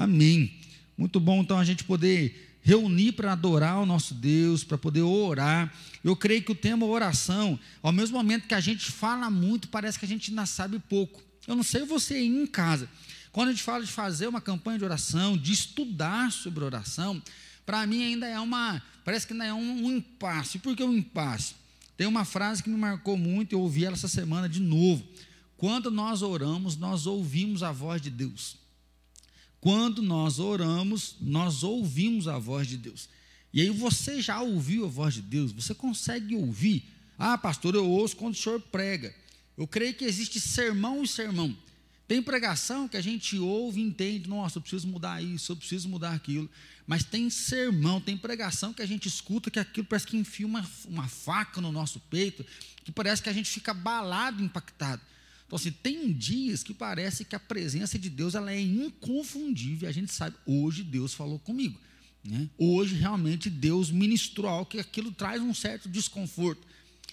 [0.00, 0.50] Amém.
[0.96, 5.70] Muito bom então a gente poder reunir para adorar o nosso Deus, para poder orar.
[6.02, 9.98] Eu creio que o tema oração, ao mesmo momento que a gente fala muito, parece
[9.98, 11.22] que a gente ainda sabe pouco.
[11.46, 12.88] Eu não sei você aí em casa.
[13.30, 17.22] Quando a gente fala de fazer uma campanha de oração, de estudar sobre oração,
[17.66, 20.58] para mim ainda é uma, parece que ainda é um, um impasse.
[20.60, 21.54] Por que um impasse?
[21.94, 25.04] Tem uma frase que me marcou muito, eu ouvi ela essa semana de novo.
[25.58, 28.58] Quando nós oramos, nós ouvimos a voz de Deus.
[29.60, 33.08] Quando nós oramos, nós ouvimos a voz de Deus.
[33.52, 35.52] E aí você já ouviu a voz de Deus?
[35.52, 36.84] Você consegue ouvir?
[37.18, 39.14] Ah, pastor, eu ouço quando o senhor prega.
[39.58, 41.54] Eu creio que existe sermão e sermão.
[42.08, 45.88] Tem pregação que a gente ouve e entende, nossa, eu preciso mudar isso, eu preciso
[45.88, 46.48] mudar aquilo.
[46.86, 50.68] Mas tem sermão, tem pregação que a gente escuta que aquilo parece que enfia uma,
[50.88, 52.44] uma faca no nosso peito,
[52.82, 55.02] que parece que a gente fica abalado, impactado.
[55.50, 59.88] Então, assim, tem dias que parece que a presença de Deus ela é inconfundível.
[59.88, 61.76] A gente sabe, hoje Deus falou comigo.
[62.24, 62.48] Né?
[62.56, 66.64] Hoje, realmente, Deus ministrou algo que aquilo traz um certo desconforto.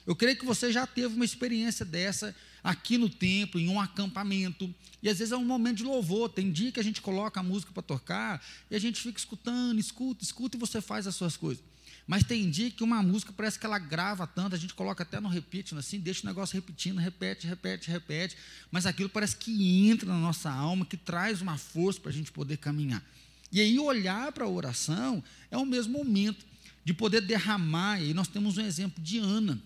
[0.06, 4.72] Eu creio que você já teve uma experiência dessa aqui no templo, em um acampamento.
[5.02, 6.30] E às vezes é um momento de louvor.
[6.30, 9.80] Tem dia que a gente coloca a música para tocar e a gente fica escutando,
[9.80, 11.64] escuta, escuta e você faz as suas coisas.
[12.08, 15.19] Mas tem dia que uma música parece que ela grava tanto, a gente coloca até
[15.19, 18.38] no repeat, assim, deixa o negócio repetindo, repete, repete, repete,
[18.72, 22.31] mas aquilo parece que entra na nossa alma, que traz uma força para a gente
[22.31, 23.03] poder caminhar.
[23.52, 26.45] E aí olhar para a oração é o mesmo momento
[26.85, 29.61] de poder derramar, e nós temos um exemplo de Ana.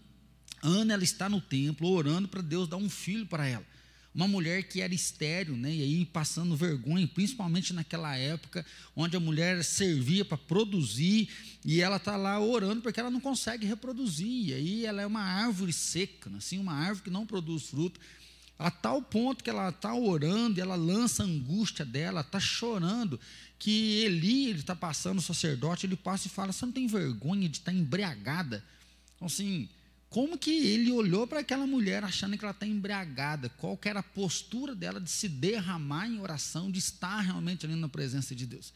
[0.64, 3.66] Ana, ela está no templo orando para Deus dar um filho para ela
[4.14, 9.20] uma mulher que era estéreo, né, e aí passando vergonha, principalmente naquela época, onde a
[9.20, 11.30] mulher servia para produzir,
[11.64, 15.22] e ela está lá orando porque ela não consegue reproduzir, e aí ela é uma
[15.22, 18.00] árvore seca, né, assim, uma árvore que não produz fruto,
[18.60, 23.20] a tal ponto que ela está orando, ela lança a angústia dela, está chorando,
[23.58, 27.50] que Eli, ele está passando, o sacerdote, ele passa e fala, você não tem vergonha
[27.50, 28.64] de estar tá embriagada?
[29.16, 29.68] Então, assim,
[30.12, 33.48] como que ele olhou para aquela mulher achando que ela está embriagada?
[33.48, 37.76] Qual que era a postura dela de se derramar em oração, de estar realmente ali
[37.76, 38.74] na presença de Deus?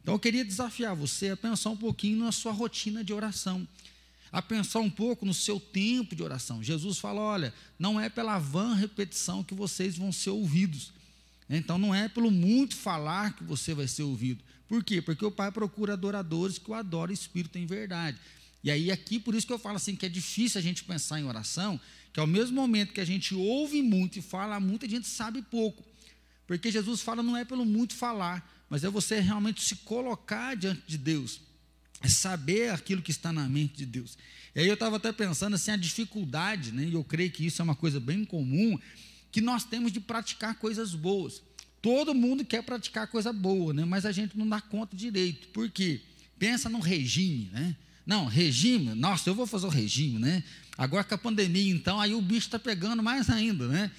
[0.00, 3.66] Então eu queria desafiar você a pensar um pouquinho na sua rotina de oração,
[4.30, 6.62] a pensar um pouco no seu tempo de oração.
[6.62, 10.92] Jesus fala: olha, não é pela vã repetição que vocês vão ser ouvidos.
[11.50, 14.44] Então não é pelo muito falar que você vai ser ouvido.
[14.68, 15.02] Por quê?
[15.02, 18.16] Porque o Pai procura adoradores que o adorem espírito em verdade.
[18.62, 21.18] E aí, aqui, por isso que eu falo assim, que é difícil a gente pensar
[21.18, 21.80] em oração,
[22.12, 25.42] que ao mesmo momento que a gente ouve muito e fala muito, a gente sabe
[25.42, 25.82] pouco.
[26.46, 30.82] Porque Jesus fala não é pelo muito falar, mas é você realmente se colocar diante
[30.86, 31.40] de Deus,
[32.00, 34.18] é saber aquilo que está na mente de Deus.
[34.54, 37.62] E aí eu estava até pensando assim, a dificuldade, né, e eu creio que isso
[37.62, 38.78] é uma coisa bem comum,
[39.30, 41.42] que nós temos de praticar coisas boas.
[41.80, 45.48] Todo mundo quer praticar coisa boa, né, mas a gente não dá conta direito.
[45.48, 46.02] Por quê?
[46.38, 47.76] Pensa no regime, né?
[48.04, 50.42] Não, regime, nossa, eu vou fazer o regime, né?
[50.76, 53.90] Agora com a pandemia, então, aí o bicho está pegando mais ainda, né?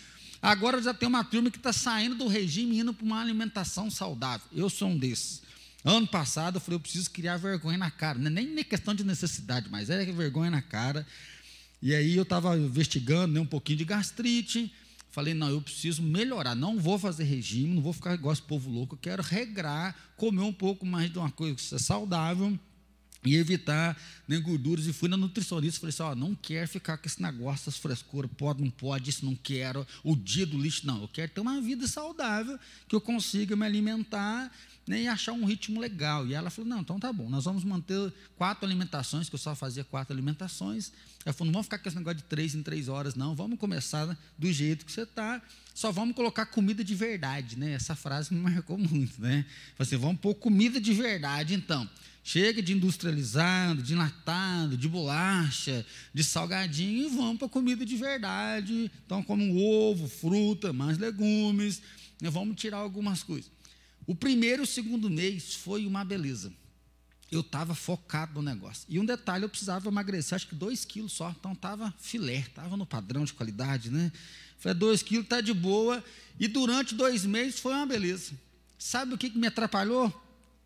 [0.41, 3.89] Agora já tem uma turma que está saindo do regime e indo para uma alimentação
[3.89, 4.45] saudável.
[4.51, 5.41] Eu sou um desses.
[5.85, 8.19] Ano passado eu falei, eu preciso criar vergonha na cara.
[8.19, 11.07] Não é nem questão de necessidade, mas é vergonha na cara.
[11.81, 14.73] E aí eu estava investigando né, um pouquinho de gastrite.
[15.11, 16.55] Falei, não, eu preciso melhorar.
[16.55, 18.95] Não vou fazer regime, não vou ficar igual esse povo louco.
[18.95, 22.59] Eu quero regrar, comer um pouco mais de uma coisa saudável
[23.25, 23.97] e evitar
[24.28, 24.85] nem gorduras.
[24.88, 28.29] E fui na nutricionista, falei assim, ó, não quero ficar com esse negócio, essas frescuras,
[28.38, 31.62] pode, não pode, isso não quero, o dia do lixo, não, eu quero ter uma
[31.62, 34.51] vida saudável, que eu consiga me alimentar
[34.85, 36.28] né, e achar um ritmo legal.
[36.28, 39.56] E ela falou, não, então tá bom, nós vamos manter quatro alimentações, que eu só
[39.56, 40.91] fazia quatro alimentações.
[41.25, 43.57] Ela falou, não vamos ficar com esse negócio de três em três horas, não, vamos
[43.57, 45.41] começar do jeito que você está,
[45.73, 47.73] só vamos colocar comida de verdade, né?
[47.73, 49.45] Essa frase me marcou muito, né?
[49.75, 51.89] Falei assim, vamos pôr comida de verdade, então.
[52.25, 58.89] Chega de industrializado, de enlatado, de bolacha, de salgadinho e vamos para comida de verdade.
[59.06, 61.81] Então, como ovo, fruta, mais legumes.
[62.22, 62.29] Né?
[62.29, 63.51] Vamos tirar algumas coisas.
[64.07, 66.53] O primeiro e o segundo mês foi uma beleza.
[67.30, 68.86] Eu estava focado no negócio.
[68.88, 71.30] E um detalhe, eu precisava emagrecer, acho que dois quilos só.
[71.38, 74.09] Então estava filé, estava no padrão de qualidade, né?
[74.59, 76.01] Falei, dois quilos está de boa.
[76.39, 78.31] E durante dois meses foi uma beleza.
[78.80, 80.21] Sabe o que, que me atrapalhou?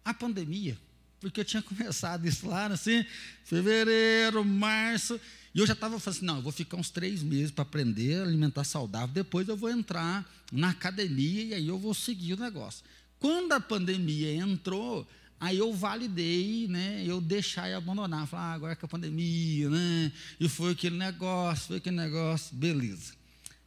[0.05, 0.77] A pandemia
[1.19, 3.05] porque eu tinha começado isso lá, assim,
[3.43, 5.19] fevereiro, março,
[5.53, 8.19] e eu já estava falando assim, não, eu vou ficar uns três meses para aprender
[8.19, 12.39] a alimentar saudável, depois eu vou entrar na academia e aí eu vou seguir o
[12.39, 12.83] negócio.
[13.19, 15.07] Quando a pandemia entrou,
[15.39, 19.69] aí eu validei, né, eu deixar e abandonar, falar, ah, agora é que a pandemia,
[19.69, 23.13] né, e foi aquele negócio, foi aquele negócio, beleza.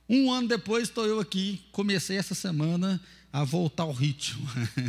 [0.08, 3.00] Um ano depois estou eu aqui, comecei essa semana
[3.32, 4.46] a voltar ao ritmo.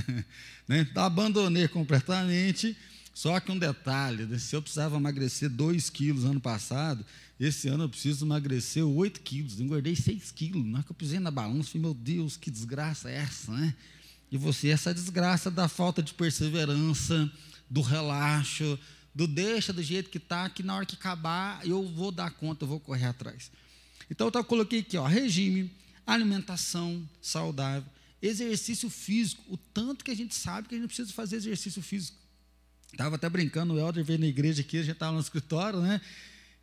[0.68, 0.88] né?
[0.96, 2.76] Abandonei completamente,
[3.14, 4.38] só que um detalhe, né?
[4.40, 7.06] se eu precisava emagrecer 2 quilos ano passado,
[7.40, 10.66] esse ano eu preciso emagrecer 8 quilos, engordei 6 quilos.
[10.66, 13.74] Na hora que eu pisei na balança, falei, meu Deus, que desgraça é essa, né?
[14.32, 17.30] E você, essa desgraça da falta de perseverança,
[17.70, 18.80] do relaxo,
[19.14, 22.64] do deixa do jeito que está, que na hora que acabar eu vou dar conta,
[22.64, 23.52] eu vou correr atrás.
[24.10, 25.72] Então eu coloquei aqui, ó, regime,
[26.06, 27.90] alimentação saudável,
[28.22, 32.18] exercício físico, o tanto que a gente sabe que a gente precisa fazer exercício físico.
[32.92, 36.02] Estava até brincando, o Helder veio na igreja aqui, a gente estava no escritório, né?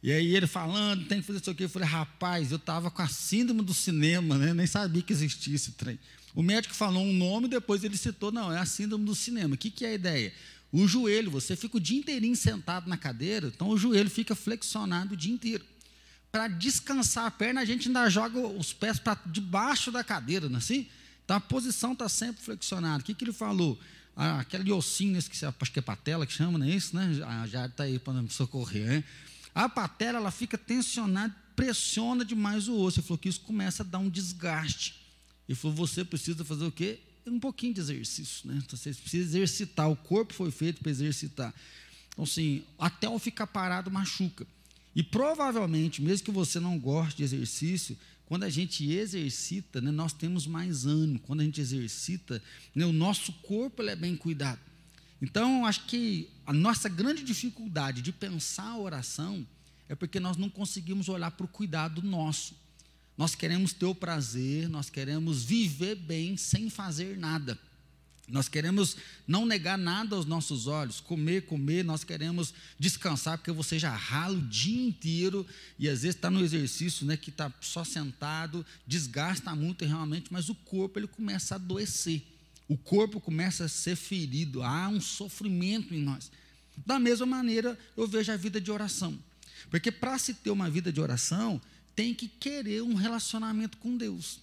[0.02, 1.64] E aí ele falando, tem que fazer isso aqui.
[1.64, 4.54] Eu falei, rapaz, eu estava com a síndrome do cinema, né?
[4.54, 5.98] Nem sabia que existia esse trem.
[6.34, 9.54] O médico falou um nome, depois ele citou, não, é a síndrome do cinema.
[9.54, 10.32] O que, que é a ideia?
[10.70, 15.14] O joelho, você fica o dia inteirinho sentado na cadeira, então o joelho fica flexionado
[15.14, 15.64] o dia inteiro.
[16.30, 20.56] Para descansar a perna, a gente ainda joga os pés para debaixo da cadeira, não
[20.56, 20.86] é assim?
[21.28, 23.02] Então a posição está sempre flexionada.
[23.02, 23.78] O que, que ele falou?
[24.16, 27.20] Ah, aquele ossinho, esse que acho que é patela que chama, não é isso, né?
[27.22, 29.04] Ah, já está aí para me socorrer, né?
[29.54, 33.00] A patela ela fica tensionada, pressiona demais o osso.
[33.00, 34.94] Ele falou que isso começa a dar um desgaste.
[35.46, 36.98] Ele falou: você precisa fazer o quê?
[37.26, 38.62] Um pouquinho de exercício, né?
[38.64, 39.90] Então, você precisa exercitar.
[39.90, 41.54] O corpo foi feito para exercitar.
[42.08, 44.46] Então, assim, até o ficar parado machuca.
[44.96, 47.98] E provavelmente, mesmo que você não goste de exercício,
[48.28, 51.18] quando a gente exercita, né, nós temos mais ânimo.
[51.20, 52.42] Quando a gente exercita,
[52.74, 54.60] né, o nosso corpo é bem cuidado.
[55.20, 59.46] Então, acho que a nossa grande dificuldade de pensar a oração
[59.88, 62.54] é porque nós não conseguimos olhar para o cuidado nosso.
[63.16, 67.58] Nós queremos ter o prazer, nós queremos viver bem sem fazer nada.
[68.28, 68.96] Nós queremos
[69.26, 74.36] não negar nada aos nossos olhos, comer, comer, nós queremos descansar, porque você já rala
[74.36, 75.46] o dia inteiro
[75.78, 80.50] e às vezes está no exercício né, que está só sentado, desgasta muito realmente, mas
[80.50, 82.22] o corpo ele começa a adoecer,
[82.68, 86.30] o corpo começa a ser ferido, há um sofrimento em nós.
[86.84, 89.18] Da mesma maneira, eu vejo a vida de oração,
[89.70, 91.60] porque para se ter uma vida de oração,
[91.96, 94.38] tem que querer um relacionamento com Deus.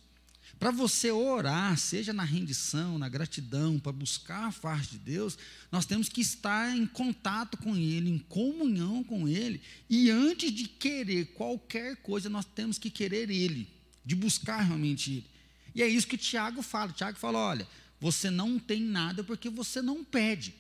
[0.59, 5.37] Para você orar, seja na rendição, na gratidão, para buscar a face de Deus,
[5.71, 10.67] nós temos que estar em contato com Ele, em comunhão com Ele, e antes de
[10.67, 13.67] querer qualquer coisa, nós temos que querer Ele,
[14.05, 15.35] de buscar realmente Ele.
[15.75, 16.93] E é isso que Tiago fala.
[16.93, 17.67] Tiago fala: olha,
[17.99, 20.55] você não tem nada porque você não pede.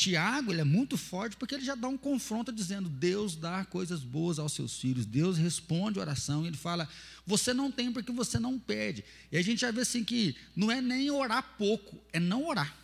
[0.00, 4.00] Tiago, ele é muito forte porque ele já dá um confronto dizendo: Deus dá coisas
[4.00, 6.46] boas aos seus filhos, Deus responde a oração.
[6.46, 6.88] Ele fala:
[7.26, 9.04] Você não tem porque você não pede.
[9.30, 12.74] E a gente já vê assim que não é nem orar pouco, é não orar.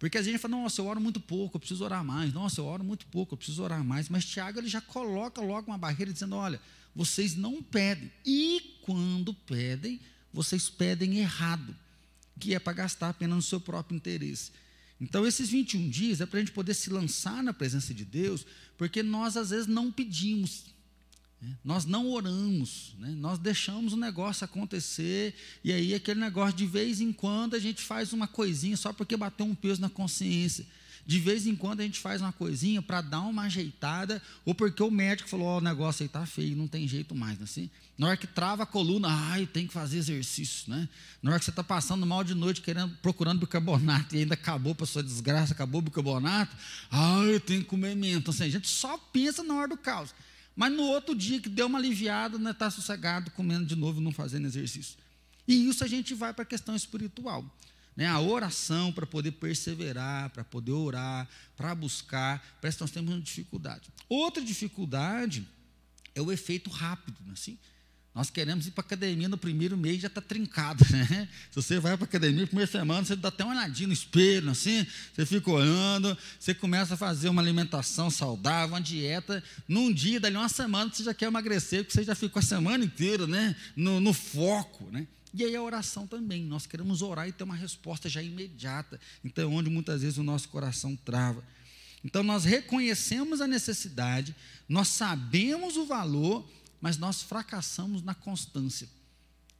[0.00, 2.32] Porque a gente fala: Nossa, eu oro muito pouco, eu preciso orar mais.
[2.32, 4.08] Nossa, eu oro muito pouco, eu preciso orar mais.
[4.08, 6.60] Mas Tiago, ele já coloca logo uma barreira dizendo: Olha,
[6.92, 8.10] vocês não pedem.
[8.26, 10.00] E quando pedem,
[10.32, 11.72] vocês pedem errado,
[12.40, 14.50] que é para gastar apenas no seu próprio interesse.
[15.00, 18.44] Então, esses 21 dias é para a gente poder se lançar na presença de Deus,
[18.76, 20.64] porque nós às vezes não pedimos,
[21.40, 21.56] né?
[21.62, 23.10] nós não oramos, né?
[23.10, 27.80] nós deixamos o negócio acontecer, e aí aquele negócio, de vez em quando, a gente
[27.80, 30.66] faz uma coisinha só porque bateu um peso na consciência.
[31.08, 34.82] De vez em quando a gente faz uma coisinha para dar uma ajeitada, ou porque
[34.82, 37.38] o médico falou: oh, o negócio aí está feio, não tem jeito mais.
[37.38, 37.44] Né?
[37.44, 40.70] Assim, na hora que trava a coluna, ai, tem que fazer exercício.
[40.70, 40.86] Né?
[41.22, 44.74] Na hora que você está passando mal de noite, querendo, procurando bicarbonato, e ainda acabou
[44.74, 46.54] para sua desgraça, acabou o bicarbonato,
[46.90, 48.30] ai, eu tenho que comer menta.
[48.30, 50.14] Assim, a gente só pensa na hora do caos.
[50.54, 53.98] Mas no outro dia que deu uma aliviada, está né, tá sossegado, comendo de novo,
[53.98, 54.98] não fazendo exercício.
[55.46, 57.50] E isso a gente vai para a questão espiritual
[57.98, 63.12] né, a oração para poder perseverar, para poder orar, para buscar, parece que nós temos
[63.12, 63.90] uma dificuldade.
[64.08, 65.44] Outra dificuldade
[66.14, 67.58] é o efeito rápido, é assim.
[68.14, 71.28] Nós queremos ir para a academia no primeiro mês já está trincado, né?
[71.50, 74.48] Se você vai para a academia primeira semana, você dá até uma olhadinha no espelho,
[74.48, 79.42] assim, você fica olhando, você começa a fazer uma alimentação saudável, uma dieta.
[79.66, 82.84] Num dia, dali uma semana, você já quer emagrecer, porque você já ficou a semana
[82.84, 83.56] inteira, né?
[83.74, 85.04] No, no foco, né?
[85.34, 88.98] E aí a oração também, nós queremos orar e ter uma resposta já imediata.
[89.24, 91.44] Então é onde muitas vezes o nosso coração trava.
[92.04, 94.34] Então nós reconhecemos a necessidade,
[94.68, 96.48] nós sabemos o valor,
[96.80, 98.88] mas nós fracassamos na constância.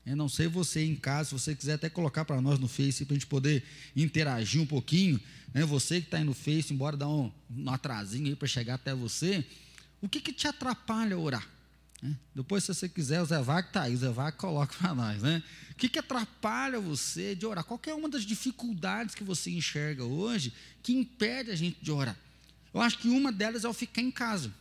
[0.07, 3.05] Eu não sei você em casa, se você quiser até colocar para nós no Face,
[3.05, 3.63] para a gente poder
[3.95, 5.21] interagir um pouquinho.
[5.53, 5.65] Né?
[5.67, 8.95] Você que está aí no Face, embora dar um, um atrasinho aí para chegar até
[8.95, 9.45] você,
[10.01, 11.58] o que, que te atrapalha a orar?
[12.03, 12.17] Né?
[12.35, 15.23] Depois, se você quiser, o Zé Vaga está aí, o Zé Vaga coloca para nós.
[15.23, 15.43] Né?
[15.71, 17.65] O que, que atrapalha você de orar?
[17.65, 20.53] Qual é uma das dificuldades que você enxerga hoje
[20.83, 22.17] que impede a gente de orar?
[22.73, 24.53] Eu acho que uma delas é o ficar em casa.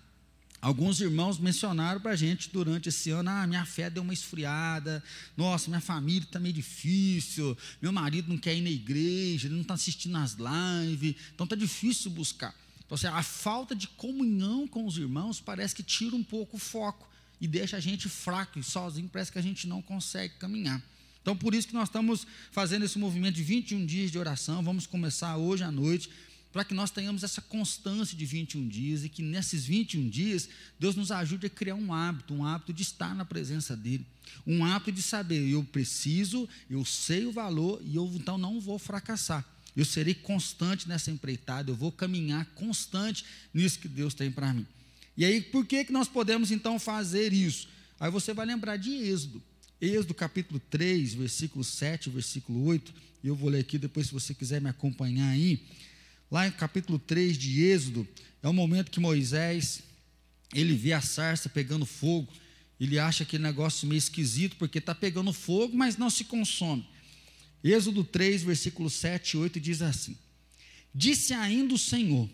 [0.59, 5.03] Alguns irmãos mencionaram para a gente durante esse ano: ah, minha fé deu uma esfriada,
[5.35, 9.61] nossa, minha família está meio difícil, meu marido não quer ir na igreja, ele não
[9.61, 12.55] está assistindo as lives, então está difícil buscar.
[12.83, 16.59] Então, assim, a falta de comunhão com os irmãos parece que tira um pouco o
[16.59, 17.07] foco
[17.39, 20.81] e deixa a gente fraco e sozinho, parece que a gente não consegue caminhar.
[21.21, 24.87] Então, por isso que nós estamos fazendo esse movimento de 21 dias de oração, vamos
[24.87, 26.09] começar hoje à noite
[26.53, 30.95] para que nós tenhamos essa constância de 21 dias e que nesses 21 dias Deus
[30.95, 34.05] nos ajude a criar um hábito, um hábito de estar na presença dEle,
[34.45, 38.79] um hábito de saber, eu preciso, eu sei o valor e eu então não vou
[38.79, 39.45] fracassar.
[39.75, 44.65] Eu serei constante nessa empreitada, eu vou caminhar constante nisso que Deus tem para mim.
[45.17, 47.67] E aí, por que, que nós podemos então fazer isso?
[47.99, 49.41] Aí você vai lembrar de Êxodo.
[49.81, 52.93] Êxodo capítulo 3, versículo 7, versículo 8.
[53.23, 55.65] Eu vou ler aqui depois, se você quiser me acompanhar aí.
[56.29, 58.07] Lá em capítulo 3 de Êxodo,
[58.43, 59.81] é o momento que Moisés,
[60.53, 62.31] ele vê a sarça pegando fogo,
[62.79, 66.87] ele acha aquele negócio meio esquisito, porque está pegando fogo, mas não se consome.
[67.63, 70.15] Êxodo 3, versículo 7 e 8 diz assim:
[70.93, 72.29] Disse ainda o Senhor: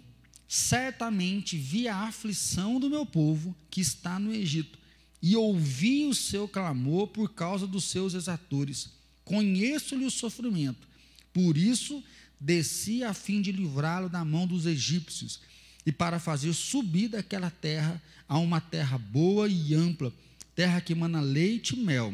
[0.55, 4.77] Certamente vi a aflição do meu povo que está no Egito,
[5.19, 8.91] e ouvi o seu clamor por causa dos seus exatores.
[9.25, 10.87] Conheço-lhe o sofrimento,
[11.33, 12.03] por isso
[12.39, 15.39] desci a fim de livrá-lo da mão dos egípcios
[15.87, 20.13] e para fazer subir daquela terra a uma terra boa e ampla,
[20.55, 22.13] terra que emana leite e mel.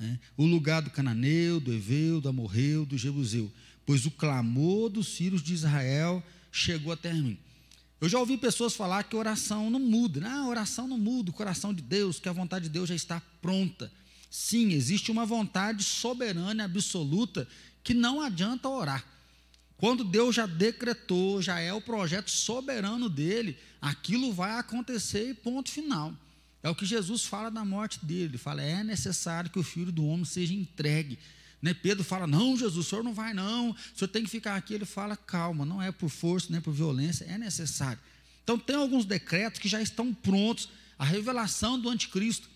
[0.00, 3.52] É, o lugar do cananeu, do Eveu, do Amorreu, do Jebuseu,
[3.84, 6.24] pois o clamor dos filhos de Israel
[6.56, 7.38] chegou até mim.
[8.00, 10.20] Eu já ouvi pessoas falar que oração não muda.
[10.20, 12.94] Não, a oração não muda, o coração de Deus, que a vontade de Deus já
[12.94, 13.90] está pronta.
[14.30, 17.48] Sim, existe uma vontade soberana absoluta
[17.82, 19.04] que não adianta orar.
[19.78, 25.70] Quando Deus já decretou, já é o projeto soberano dele, aquilo vai acontecer e ponto
[25.70, 26.14] final.
[26.62, 28.24] É o que Jesus fala da morte dele.
[28.24, 31.18] Ele fala: é necessário que o filho do homem seja entregue.
[31.66, 31.74] Né?
[31.74, 34.72] Pedro fala: não, Jesus, o senhor não vai, não, o senhor tem que ficar aqui.
[34.72, 37.98] Ele fala: calma, não é por força, nem por violência, é necessário.
[38.44, 42.48] Então, tem alguns decretos que já estão prontos a revelação do anticristo.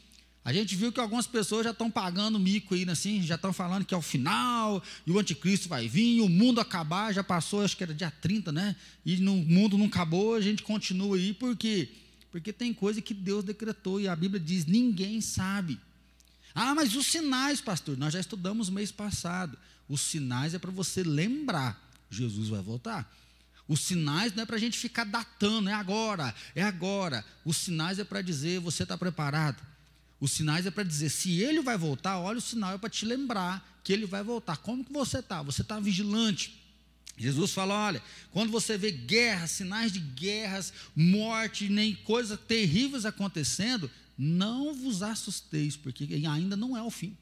[0.44, 3.52] A gente viu que algumas pessoas já estão pagando mico aí, né, assim, já estão
[3.52, 7.62] falando que é o final, e o anticristo vai vir, o mundo acabar, já passou,
[7.62, 8.74] acho que era dia 30, né?
[9.04, 11.90] E no mundo não acabou, a gente continua aí, por quê?
[12.30, 15.78] Porque tem coisa que Deus decretou e a Bíblia diz: ninguém sabe.
[16.54, 19.58] Ah, mas os sinais, pastor, nós já estudamos mês passado.
[19.88, 21.80] Os sinais é para você lembrar:
[22.10, 23.10] Jesus vai voltar.
[23.68, 27.24] Os sinais não é para a gente ficar datando, é agora, é agora.
[27.44, 29.60] Os sinais é para dizer: você está preparado.
[30.20, 33.06] Os sinais é para dizer, se ele vai voltar, olha o sinal é para te
[33.06, 34.58] lembrar que ele vai voltar.
[34.58, 35.40] Como que você está?
[35.42, 36.60] Você está vigilante.
[37.16, 43.90] Jesus fala: olha, quando você vê guerras, sinais de guerras, morte, nem coisas terríveis acontecendo,
[44.22, 47.16] não vos assusteis, porque ainda não é o fim.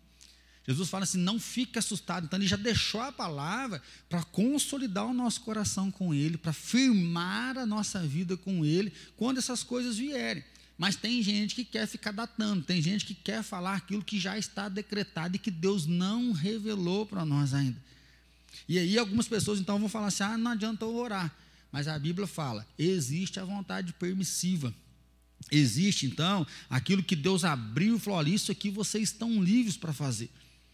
[0.67, 2.25] Jesus fala assim: não fique assustado.
[2.25, 7.57] Então, ele já deixou a palavra para consolidar o nosso coração com Ele, para firmar
[7.57, 10.43] a nossa vida com Ele, quando essas coisas vierem.
[10.77, 14.37] Mas tem gente que quer ficar datando, tem gente que quer falar aquilo que já
[14.37, 17.81] está decretado e que Deus não revelou para nós ainda.
[18.69, 21.33] E aí algumas pessoas então vão falar assim: ah, não adianta eu orar.
[21.71, 24.75] Mas a Bíblia fala: existe a vontade permissiva.
[25.51, 29.93] Existe então aquilo que Deus abriu e falou: olha, isso aqui vocês estão livres para
[29.93, 30.31] fazer.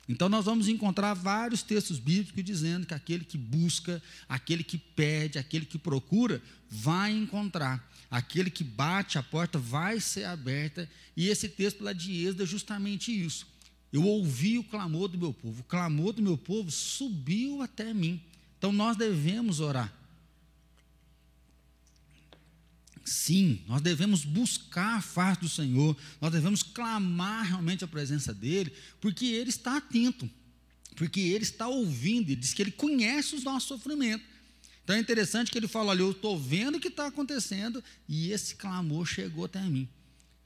[0.09, 5.39] Então, nós vamos encontrar vários textos bíblicos dizendo que aquele que busca, aquele que pede,
[5.39, 7.91] aquele que procura, vai encontrar.
[8.11, 10.89] Aquele que bate, a porta vai ser aberta.
[11.17, 13.47] E esse texto lá de Êxodo é justamente isso.
[13.91, 15.63] Eu ouvi o clamor do meu povo.
[15.63, 18.21] O clamor do meu povo subiu até mim.
[18.59, 19.93] Então, nós devemos orar.
[23.05, 28.73] Sim, nós devemos buscar a face do Senhor, nós devemos clamar realmente a presença dEle,
[29.01, 30.29] porque Ele está atento,
[30.97, 34.27] porque Ele está ouvindo, Ele diz que Ele conhece os nossos sofrimentos.
[34.83, 38.31] Então é interessante que Ele fala: olha, eu estou vendo o que está acontecendo e
[38.31, 39.87] esse clamor chegou até mim.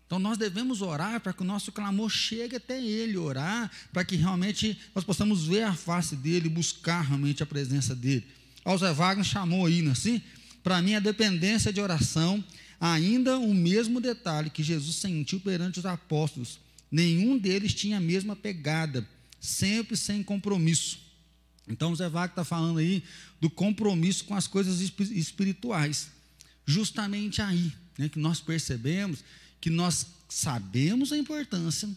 [0.06, 4.16] Então nós devemos orar para que o nosso clamor chegue até Ele, orar para que
[4.16, 8.26] realmente nós possamos ver a face dEle, buscar realmente a presença dEle.
[8.64, 10.22] O Zé Wagner chamou aí, não é assim?
[10.68, 12.44] Para mim, a dependência de oração,
[12.78, 16.60] ainda o mesmo detalhe que Jesus sentiu perante os apóstolos.
[16.92, 19.08] Nenhum deles tinha a mesma pegada,
[19.40, 21.00] sempre sem compromisso.
[21.66, 23.02] Então, o Zé Wagner está falando aí
[23.40, 26.10] do compromisso com as coisas espirituais.
[26.66, 29.24] Justamente aí né, que nós percebemos
[29.62, 31.88] que nós sabemos a importância,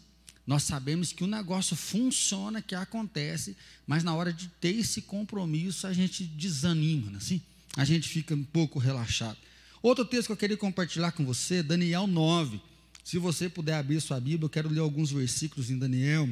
[0.48, 3.54] nós sabemos que o negócio funciona, que acontece,
[3.86, 7.42] mas na hora de ter esse compromisso a gente desanima, não é assim?
[7.78, 9.38] A gente fica um pouco relaxado.
[9.82, 12.62] Outro texto que eu queria compartilhar com você, Daniel 9.
[13.04, 16.30] Se você puder abrir sua Bíblia, eu quero ler alguns versículos em Daniel,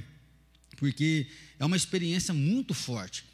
[0.77, 1.27] porque
[1.58, 3.25] é uma experiência muito forte.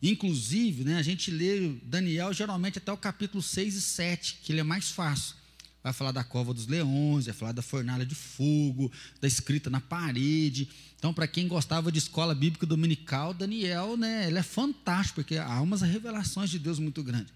[0.00, 4.60] Inclusive, né, a gente lê Daniel geralmente até o capítulo 6 e 7, que ele
[4.60, 5.34] é mais fácil.
[5.82, 9.80] Vai falar da cova dos leões, vai falar da fornalha de fogo, da escrita na
[9.80, 10.68] parede.
[10.98, 15.60] Então, para quem gostava de escola bíblica dominical, Daniel, né, ele é fantástico, porque há
[15.60, 17.32] umas revelações de Deus muito grandes.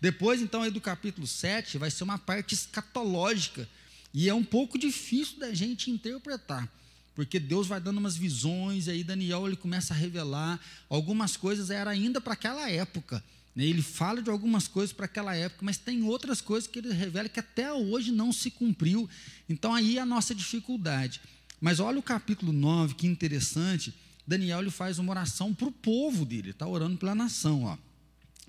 [0.00, 3.68] Depois, então, aí do capítulo 7, vai ser uma parte escatológica,
[4.14, 6.68] e é um pouco difícil da gente interpretar,
[7.14, 11.70] porque Deus vai dando umas visões, e aí Daniel ele começa a revelar algumas coisas,
[11.70, 13.22] era ainda para aquela época.
[13.54, 13.64] Né?
[13.64, 17.28] Ele fala de algumas coisas para aquela época, mas tem outras coisas que ele revela
[17.28, 19.10] que até hoje não se cumpriu.
[19.48, 21.20] Então aí é a nossa dificuldade.
[21.60, 23.92] Mas olha o capítulo 9, que interessante.
[24.24, 27.64] Daniel ele faz uma oração para o povo dele, está orando pela nação.
[27.64, 27.76] Ó.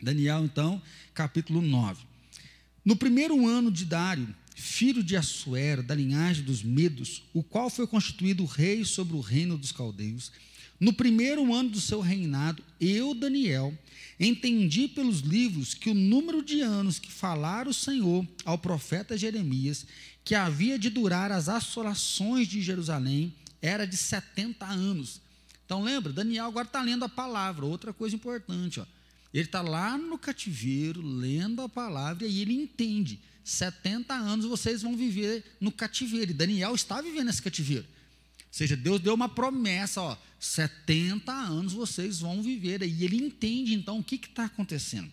[0.02, 0.82] Daniel, então,
[1.14, 2.04] capítulo 9.
[2.86, 7.86] No primeiro ano de Dário, filho de Assuero, da linhagem dos Medos, o qual foi
[7.86, 10.32] constituído rei sobre o reino dos caldeus,
[10.80, 13.78] no primeiro ano do seu reinado, eu, Daniel,
[14.18, 19.86] entendi pelos livros que o número de anos que falara o Senhor ao profeta Jeremias,
[20.24, 25.22] que havia de durar as assolações de Jerusalém, era de 70 anos.
[25.66, 28.80] Então lembra, Daniel agora está lendo a palavra, outra coisa importante.
[28.80, 28.86] Ó.
[29.34, 33.20] Ele está lá no cativeiro, lendo a palavra, e ele entende.
[33.44, 36.32] 70 anos vocês vão viver no cativeiro.
[36.32, 37.86] E Daniel está vivendo esse cativeiro.
[37.86, 42.82] Ou seja, Deus deu uma promessa, ó, 70 anos vocês vão viver.
[42.82, 45.12] E ele entende então o que está acontecendo.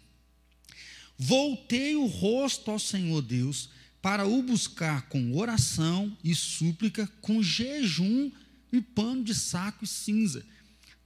[1.18, 3.70] Voltei o rosto ao Senhor Deus
[4.00, 8.30] para o buscar com oração e súplica, com jejum
[8.72, 10.44] e pano de saco e cinza.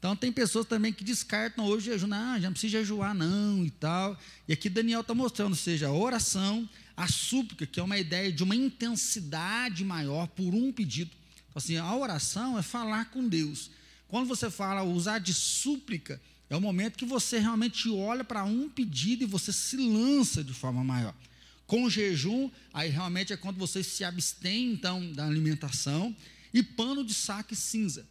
[0.01, 3.67] Então tem pessoas também que descartam hoje o jejum, não, já não precisa jejuar não
[3.67, 4.19] e tal.
[4.49, 6.67] E aqui Daniel está mostrando, ou seja, a oração,
[6.97, 11.11] a súplica, que é uma ideia de uma intensidade maior por um pedido.
[11.55, 13.71] Assim, a oração é falar com Deus.
[14.09, 18.71] Quando você fala usar de súplica, é o momento que você realmente olha para um
[18.71, 21.15] pedido e você se lança de forma maior.
[21.67, 26.17] Com jejum, aí realmente é quando você se abstém então da alimentação
[26.55, 28.07] e pano de saco e cinza.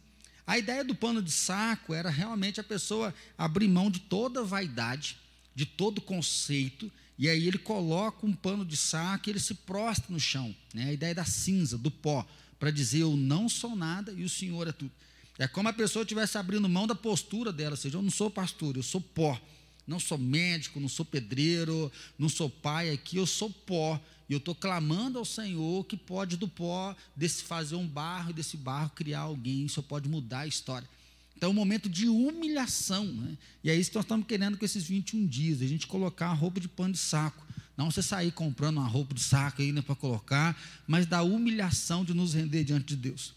[0.50, 5.16] A ideia do pano de saco era realmente a pessoa abrir mão de toda vaidade,
[5.54, 10.06] de todo conceito, e aí ele coloca um pano de saco e ele se prostra
[10.08, 10.52] no chão.
[10.74, 10.86] Né?
[10.86, 12.26] A ideia da cinza, do pó
[12.58, 14.90] para dizer eu não sou nada e o Senhor é tudo.
[15.38, 18.28] É como a pessoa estivesse abrindo mão da postura dela, ou seja, eu não sou
[18.28, 19.40] pastor, eu sou pó.
[19.86, 24.00] Não sou médico, não sou pedreiro, não sou pai aqui, eu sou pó.
[24.30, 28.32] E eu estou clamando ao Senhor que pode do pó desse fazer um barro e
[28.32, 30.88] desse barro criar alguém, isso pode mudar a história.
[31.36, 33.06] Então é um momento de humilhação.
[33.06, 33.36] Né?
[33.64, 36.32] E é isso que nós estamos querendo com esses 21 dias, a gente colocar a
[36.32, 37.44] roupa de pano de saco.
[37.76, 42.04] Não você sair comprando uma roupa de saco aí né, para colocar, mas da humilhação
[42.04, 43.34] de nos render diante de Deus.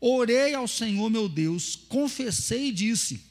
[0.00, 3.22] Orei ao Senhor meu Deus, confessei e disse: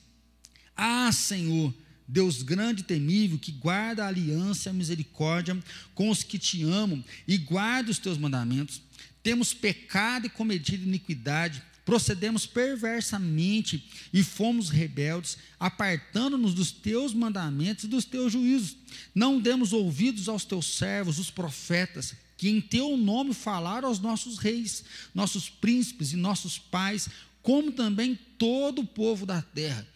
[0.76, 1.74] Ah, Senhor,
[2.08, 5.58] Deus grande e temível, que guarda a aliança e a misericórdia
[5.94, 8.82] com os que te amam e guarda os teus mandamentos.
[9.22, 17.88] Temos pecado e cometido iniquidade, procedemos perversamente e fomos rebeldes, apartando-nos dos teus mandamentos e
[17.88, 18.78] dos teus juízos.
[19.14, 24.38] Não demos ouvidos aos teus servos, os profetas, que em teu nome falaram aos nossos
[24.38, 27.10] reis, nossos príncipes e nossos pais,
[27.42, 29.88] como também todo o povo da terra.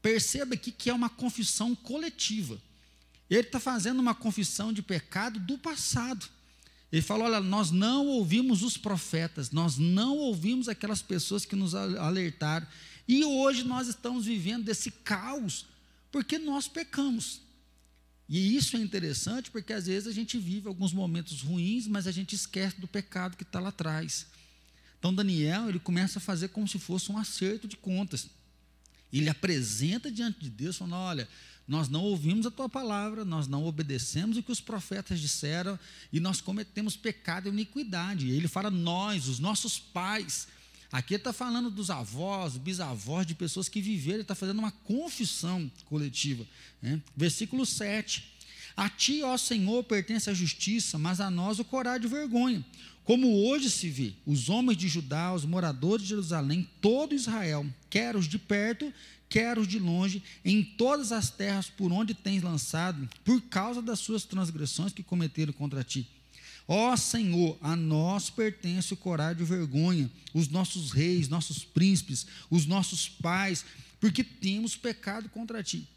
[0.00, 2.60] Perceba aqui que é uma confissão coletiva.
[3.28, 6.28] Ele está fazendo uma confissão de pecado do passado.
[6.90, 11.74] Ele falou: olha, nós não ouvimos os profetas, nós não ouvimos aquelas pessoas que nos
[11.74, 12.66] alertaram,
[13.06, 15.66] e hoje nós estamos vivendo desse caos,
[16.10, 17.42] porque nós pecamos.
[18.28, 22.12] E isso é interessante porque às vezes a gente vive alguns momentos ruins, mas a
[22.12, 24.26] gente esquece do pecado que está lá atrás.
[24.98, 28.28] Então Daniel ele começa a fazer como se fosse um acerto de contas.
[29.12, 31.28] Ele apresenta diante de Deus, falando: olha,
[31.68, 35.78] nós não ouvimos a tua palavra, nós não obedecemos o que os profetas disseram
[36.10, 38.30] e nós cometemos pecado e iniquidade.
[38.30, 40.48] Ele fala nós, os nossos pais.
[40.90, 44.70] Aqui ele está falando dos avós, bisavós, de pessoas que viveram, ele está fazendo uma
[44.70, 46.46] confissão coletiva.
[46.80, 47.02] Né?
[47.14, 48.24] Versículo 7.
[48.74, 52.64] A ti, ó Senhor, pertence a justiça, mas a nós o coragem de vergonha.
[53.08, 58.14] Como hoje se vê, os homens de Judá, os moradores de Jerusalém, todo Israel, quer
[58.14, 58.92] os de perto,
[59.30, 63.98] quer os de longe, em todas as terras por onde tens lançado, por causa das
[63.98, 66.06] suas transgressões que cometeram contra ti.
[66.66, 72.66] Ó Senhor, a nós pertence o coragem e vergonha, os nossos reis, nossos príncipes, os
[72.66, 73.64] nossos pais,
[73.98, 75.88] porque temos pecado contra ti.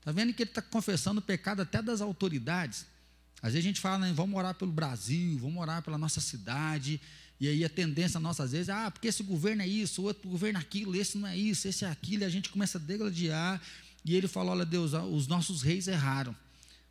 [0.00, 2.84] Está vendo que ele está confessando o pecado até das autoridades?
[3.40, 7.00] Às vezes a gente fala, né, vamos orar pelo Brasil, vamos orar pela nossa cidade,
[7.40, 10.58] e aí a tendência nossa, às vezes, ah, porque esse governo é isso, outro governo
[10.58, 13.60] é aquilo, esse não é isso, esse é aquilo, e a gente começa a degladiar,
[14.04, 16.34] e ele fala, olha Deus, os nossos reis erraram,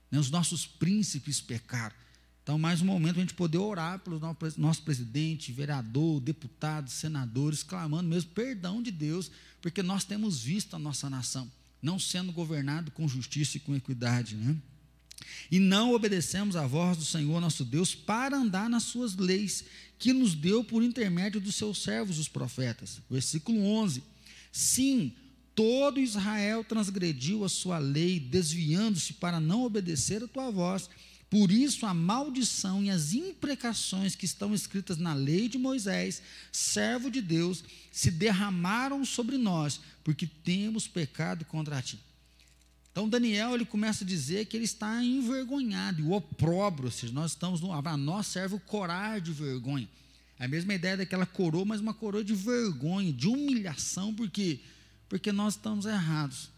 [0.09, 1.95] né, os nossos príncipes pecaram.
[2.43, 4.21] Então, mais um momento a gente poder orar pelo
[4.57, 9.29] nosso presidente, vereador, deputados, senadores, clamando mesmo perdão de Deus,
[9.61, 14.35] porque nós temos visto a nossa nação não sendo governado com justiça e com equidade,
[14.35, 14.55] né?
[15.49, 19.63] E não obedecemos à voz do Senhor nosso Deus para andar nas suas leis,
[19.97, 23.01] que nos deu por intermédio dos seus servos, os profetas.
[23.09, 24.03] Versículo 11:
[24.51, 25.13] Sim,
[25.55, 30.89] todo Israel transgrediu a sua lei, desviando-se para não obedecer a tua voz.
[31.29, 36.21] Por isso, a maldição e as imprecações que estão escritas na lei de Moisés,
[36.53, 41.99] servo de Deus, se derramaram sobre nós, porque temos pecado contra ti.
[42.97, 47.13] Então Daniel ele começa a dizer que ele está envergonhado, e o opróbrio, ou seja,
[47.13, 49.87] nós estamos no, a nós serve o corar de vergonha.
[50.39, 54.61] É a mesma ideia daquela coroa, mas uma coroa de vergonha, de humilhação, porque
[55.07, 56.49] porque nós estamos errados.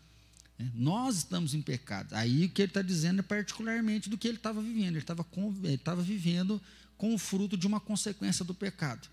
[0.58, 0.72] Né?
[0.76, 2.14] Nós estamos em pecado.
[2.14, 4.92] Aí o que ele está dizendo é particularmente do que ele estava vivendo.
[4.92, 5.28] Ele estava,
[5.62, 6.62] ele estava vivendo
[6.98, 9.10] com o fruto de uma consequência do pecado.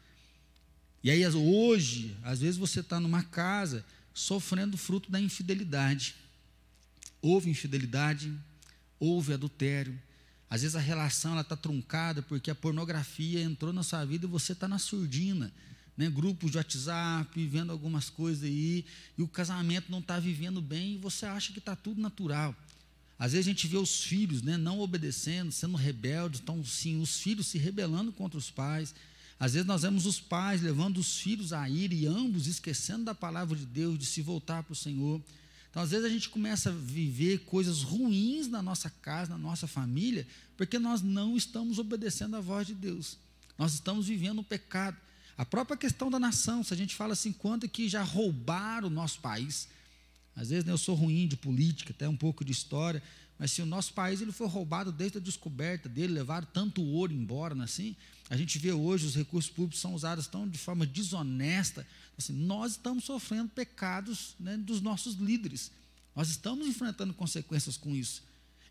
[1.02, 3.84] E aí, hoje, às vezes você está numa casa
[4.14, 6.14] sofrendo fruto da infidelidade
[7.26, 8.32] houve infidelidade,
[9.00, 9.98] houve adultério.
[10.48, 14.52] Às vezes a relação está truncada porque a pornografia entrou na sua vida e você
[14.52, 15.52] está na surdina.
[15.96, 16.08] Né?
[16.08, 18.84] Grupos de WhatsApp, vendo algumas coisas aí,
[19.18, 22.54] e o casamento não está vivendo bem e você acha que está tudo natural.
[23.18, 27.18] Às vezes a gente vê os filhos né, não obedecendo, sendo rebeldes, então sim, os
[27.18, 28.94] filhos se rebelando contra os pais.
[29.40, 33.14] Às vezes nós vemos os pais levando os filhos a ir e ambos esquecendo da
[33.14, 35.20] palavra de Deus, de se voltar para o Senhor.
[35.76, 39.66] Então, às vezes, a gente começa a viver coisas ruins na nossa casa, na nossa
[39.66, 43.18] família, porque nós não estamos obedecendo à voz de Deus.
[43.58, 44.96] Nós estamos vivendo o pecado.
[45.36, 48.90] A própria questão da nação, se a gente fala assim, quanto que já roubaram o
[48.90, 49.68] nosso país.
[50.34, 53.02] Às vezes né, eu sou ruim de política, até um pouco de história,
[53.38, 57.12] mas se o nosso país ele foi roubado desde a descoberta dele, levaram tanto ouro
[57.12, 57.94] embora, é assim?
[58.30, 61.86] A gente vê hoje os recursos públicos são usados tão de forma desonesta.
[62.18, 65.70] Assim, nós estamos sofrendo pecados né, dos nossos líderes.
[66.14, 68.22] Nós estamos enfrentando consequências com isso.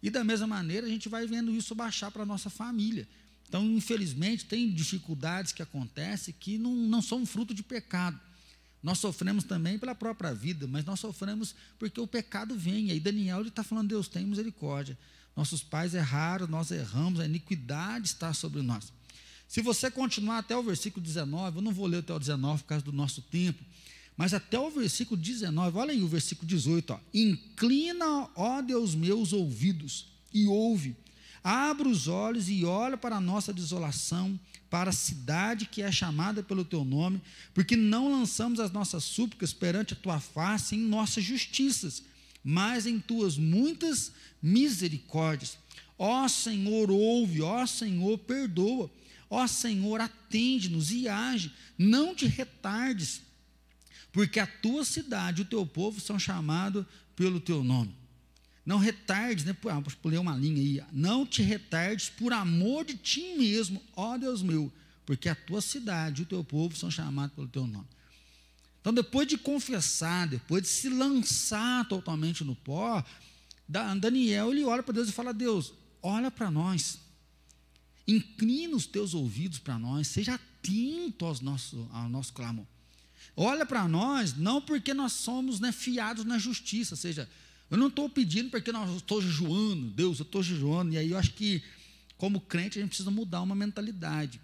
[0.02, 3.08] E da mesma maneira, a gente vai vendo isso baixar para a nossa família.
[3.48, 8.20] Então, infelizmente, tem dificuldades que acontecem que não, não são fruto de pecado.
[8.82, 12.88] Nós sofremos também pela própria vida, mas nós sofremos porque o pecado vem.
[12.88, 14.98] E aí Daniel está falando, Deus tem misericórdia.
[15.36, 18.94] Nossos pais erraram, nós erramos, a iniquidade está sobre nós.
[19.48, 22.70] Se você continuar até o versículo 19, eu não vou ler até o 19 por
[22.70, 23.64] causa do nosso tempo,
[24.18, 27.00] mas até o versículo 19, olha aí o versículo 18, ó.
[27.14, 30.96] Inclina, ó Deus meus ouvidos, e ouve.
[31.44, 36.42] Abra os olhos e olha para a nossa desolação, para a cidade que é chamada
[36.42, 37.22] pelo teu nome,
[37.54, 42.02] porque não lançamos as nossas súplicas perante a tua face em nossas justiças,
[42.44, 45.58] mas em tuas muitas misericórdias.
[46.00, 48.90] Ó Senhor, ouve, ó Senhor, perdoa
[49.30, 53.22] Ó Senhor, atende-nos e age, não te retardes,
[54.12, 56.86] porque a tua cidade e o teu povo são chamados
[57.16, 57.96] pelo teu nome.
[58.66, 59.56] Não retardes, né?
[59.70, 60.84] Ah, pulei uma linha aí.
[60.92, 64.72] Não te retardes por amor de ti mesmo, ó Deus meu,
[65.06, 67.88] porque a tua cidade e o teu povo são chamados pelo teu nome.
[68.82, 73.04] Então, depois de confessar, depois de se lançar totalmente no pó,
[73.68, 77.00] Daniel ele olha para Deus e fala: Deus, olha para nós.
[78.08, 81.42] Inclina os teus ouvidos para nós, seja atento aos
[81.92, 82.66] ao nosso clamor.
[83.36, 87.28] Olha para nós, não porque nós somos né, fiados na justiça, ou seja,
[87.70, 91.18] eu não estou pedindo porque nós estou jejuando, Deus, eu estou jejuando, e aí eu
[91.18, 91.64] acho que,
[92.18, 94.40] como crente, a gente precisa mudar uma mentalidade.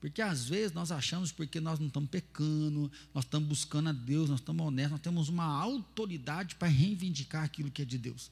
[0.00, 4.28] Porque às vezes nós achamos porque nós não estamos pecando, nós estamos buscando a Deus,
[4.28, 8.30] nós estamos honestos, nós temos uma autoridade para reivindicar aquilo que é de Deus.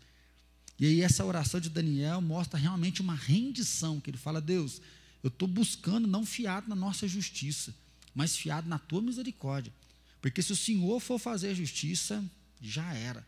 [0.79, 4.81] E aí essa oração de Daniel mostra realmente uma rendição, que ele fala, Deus,
[5.23, 7.75] eu estou buscando não fiado na nossa justiça,
[8.15, 9.73] mas fiado na tua misericórdia.
[10.21, 12.25] Porque se o Senhor for fazer justiça,
[12.61, 13.27] já era.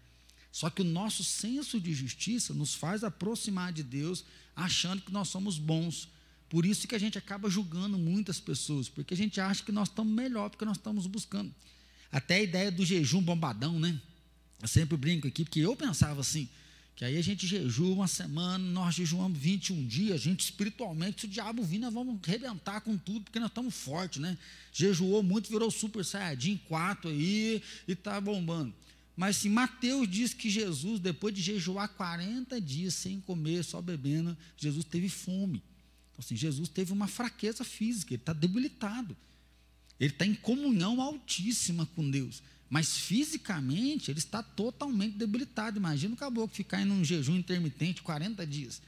[0.51, 5.29] Só que o nosso senso de justiça nos faz aproximar de Deus, achando que nós
[5.29, 6.09] somos bons.
[6.49, 9.89] Por isso que a gente acaba julgando muitas pessoas, porque a gente acha que nós
[9.89, 11.55] estamos melhor porque nós estamos buscando.
[12.11, 14.01] Até a ideia do jejum bombadão, né?
[14.63, 16.49] Eu sempre brinco aqui, porque eu pensava assim,
[16.97, 21.27] que aí a gente jejua uma semana, nós jejuamos 21 dias, a gente espiritualmente, se
[21.27, 24.39] o diabo vir, nós vamos arrebentar com tudo, porque nós estamos fortes, né?
[24.73, 28.73] Jejuou muito, virou super saiyajin 4 aí e está bombando.
[29.15, 34.35] Mas assim, Mateus diz que Jesus, depois de jejuar 40 dias sem comer, só bebendo,
[34.57, 35.63] Jesus teve fome.
[36.13, 39.15] Então, assim, Jesus teve uma fraqueza física, ele está debilitado.
[40.01, 42.43] Ele está em comunhão altíssima com Deus.
[42.69, 45.79] Mas fisicamente ele está totalmente debilitado.
[45.79, 48.83] Imagina o caboclo ficar em um jejum intermitente 40 dias.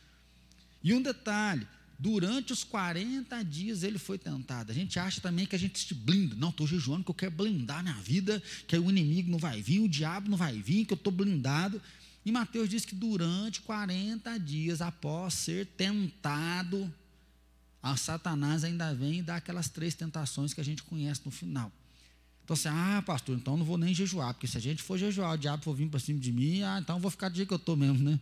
[0.82, 1.66] E um detalhe:
[1.98, 4.72] durante os 40 dias ele foi tentado.
[4.72, 6.34] A gente acha também que a gente se blinda.
[6.36, 9.80] Não, estou jejuando que eu quero blindar minha vida, que o inimigo não vai vir,
[9.80, 11.80] o diabo não vai vir, que eu estou blindado.
[12.24, 16.92] E Mateus diz que durante 40 dias, após ser tentado,
[17.82, 21.72] a Satanás ainda vem e dá aquelas três tentações que a gente conhece no final.
[22.48, 25.34] Então, assim, ah, pastor, então não vou nem jejuar, porque se a gente for jejuar,
[25.34, 27.46] o diabo for vir para cima de mim, ah, então eu vou ficar do jeito
[27.46, 28.18] que eu estou mesmo, né?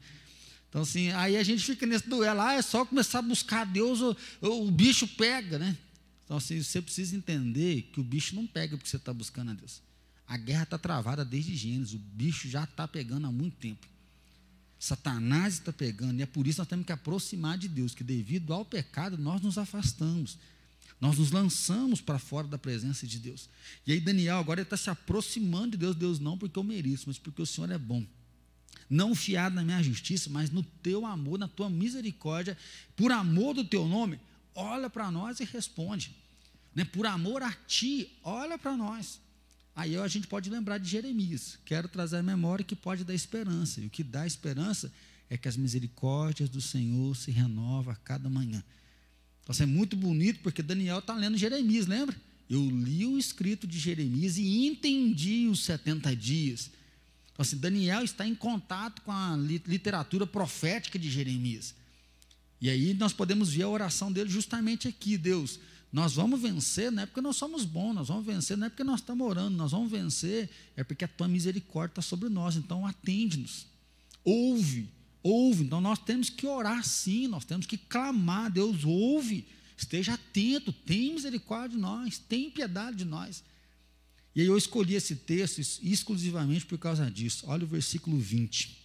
[0.68, 4.00] Então, assim, aí a gente fica nesse duelo, ah, é só começar a buscar Deus,
[4.00, 5.78] o, o, o bicho pega, né?
[6.24, 9.54] Então, assim, você precisa entender que o bicho não pega porque você está buscando a
[9.54, 9.80] Deus.
[10.26, 13.86] A guerra está travada desde Gênesis, o bicho já está pegando há muito tempo.
[14.76, 18.52] Satanás está pegando, e é por isso nós temos que aproximar de Deus, que devido
[18.52, 20.36] ao pecado nós nos afastamos.
[21.00, 23.48] Nós nos lançamos para fora da presença de Deus.
[23.87, 25.96] E aí, Daniel, agora ele está se aproximando de Deus.
[25.96, 28.04] Deus, não porque eu mereço, mas porque o Senhor é bom
[28.88, 32.56] não fiado na minha justiça, mas no teu amor, na tua misericórdia,
[32.94, 34.20] por amor do teu nome,
[34.54, 36.14] olha para nós e responde.
[36.74, 36.85] Né?
[36.85, 39.20] Por amor a ti, olha para nós.
[39.74, 41.59] Aí a gente pode lembrar de Jeremias.
[41.64, 43.80] Quero trazer a memória que pode dar esperança.
[43.80, 44.90] E o que dá esperança
[45.28, 48.62] é que as misericórdias do Senhor se renovam a cada manhã.
[49.48, 52.16] Isso é muito bonito, porque Daniel está lendo Jeremias, lembra?
[52.48, 56.70] Eu li o escrito de Jeremias e entendi os 70 dias.
[57.32, 61.74] Então, assim, Daniel está em contato com a literatura profética de Jeremias.
[62.61, 65.61] E aí nós podemos ver a oração dele justamente aqui, Deus.
[65.92, 68.85] Nós vamos vencer não é porque nós somos bons, nós vamos vencer não é porque
[68.85, 72.56] nós estamos orando, nós vamos vencer é porque a tua misericórdia está sobre nós.
[72.56, 73.66] Então atende-nos,
[74.24, 74.88] ouve,
[75.26, 75.64] ouve.
[75.64, 81.14] Então nós temos que orar sim, nós temos que clamar, Deus ouve, esteja atento, tem
[81.14, 83.42] misericórdia de nós, tem piedade de nós.
[84.34, 87.44] E aí eu escolhi esse texto exclusivamente por causa disso.
[87.48, 88.76] Olha o versículo 20.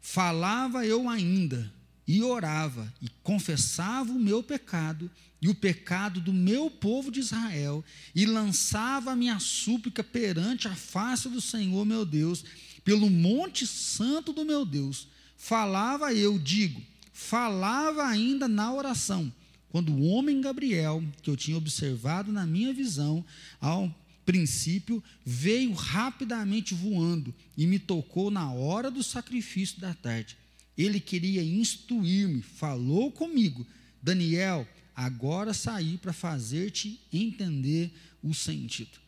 [0.00, 1.72] Falava eu ainda,
[2.06, 5.10] e orava, e confessava o meu pecado,
[5.40, 7.84] e o pecado do meu povo de Israel,
[8.14, 12.44] e lançava a minha súplica perante a face do Senhor meu Deus,
[12.84, 15.08] pelo monte santo do meu Deus.
[15.36, 16.80] Falava eu, digo,
[17.12, 19.32] falava ainda na oração,
[19.68, 23.24] quando o homem Gabriel, que eu tinha observado na minha visão,
[23.60, 23.92] ao
[24.24, 30.36] princípio, veio rapidamente voando e me tocou na hora do sacrifício da tarde.
[30.76, 33.66] Ele queria instruir-me, falou comigo:
[34.02, 37.92] Daniel, agora saí para fazer-te entender
[38.22, 38.98] o sentido.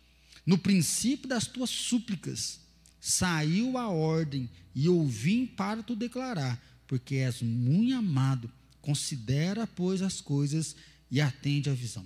[0.45, 2.61] No princípio das tuas súplicas,
[3.07, 8.51] saiu a ordem e eu vim para te declarar, porque és muito amado.
[8.83, 10.75] Considera, pois, as coisas
[11.09, 12.05] e atende à visão.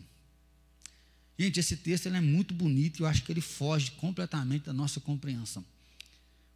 [1.38, 5.00] Gente, esse texto é muito bonito e eu acho que ele foge completamente da nossa
[5.00, 5.64] compreensão.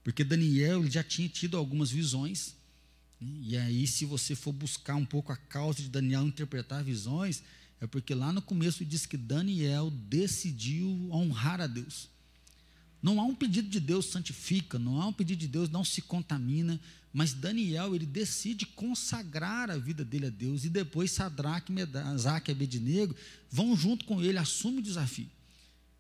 [0.03, 2.55] Porque Daniel já tinha tido algumas visões,
[3.19, 3.39] né?
[3.45, 7.43] e aí, se você for buscar um pouco a causa de Daniel interpretar visões,
[7.81, 12.13] é porque lá no começo diz que Daniel decidiu honrar a Deus.
[13.05, 16.01] Não há um pedido de Deus santifica, não há um pedido de Deus não se
[16.01, 16.81] contamina,
[17.13, 22.53] mas Daniel ele decide consagrar a vida dele a Deus e depois Sadraque, Mesaque e
[22.53, 23.15] Abednego
[23.51, 25.29] vão junto com ele, assume o desafio.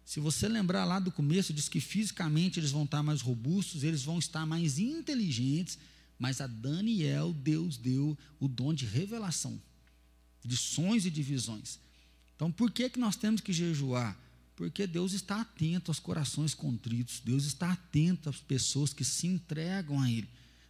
[0.02, 4.02] Se você lembrar lá do começo, diz que fisicamente eles vão estar mais robustos, eles
[4.02, 5.76] vão estar mais inteligentes,
[6.18, 9.60] mas a Daniel Deus deu o dom de revelação,
[10.42, 11.78] de sonhos e de visões.
[12.34, 14.23] Então, por que que nós temos que jejuar?
[14.56, 20.00] Porque Deus está atento aos corações contritos, Deus está atento às pessoas que se entregam
[20.00, 20.28] a Ele.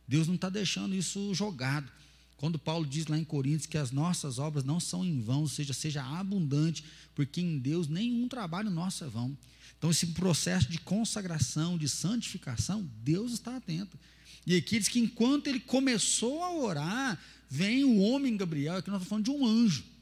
[0.08, 1.90] Deus não está deixando isso jogado.
[2.36, 5.48] Quando Paulo diz lá em Coríntios que as nossas obras não são em vão, ou
[5.48, 9.36] seja, seja abundante, porque em Deus nenhum trabalho nosso é vão.
[9.78, 13.98] Então, esse processo de consagração, de santificação, Deus está atento.
[14.46, 19.02] E aqui diz que enquanto ele começou a orar, vem o homem Gabriel, aqui nós
[19.02, 19.93] estamos falando de um anjo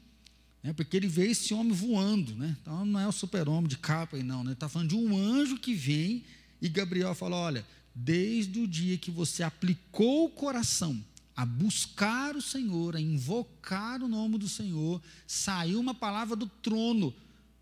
[0.63, 2.55] né, porque ele vê esse homem voando, né?
[2.61, 4.53] então não é o super-homem de capa não, né?
[4.53, 6.23] está falando de um anjo que vem
[6.61, 11.03] e Gabriel fala, olha, desde o dia que você aplicou o coração
[11.35, 17.13] a buscar o Senhor, a invocar o nome do Senhor, saiu uma palavra do trono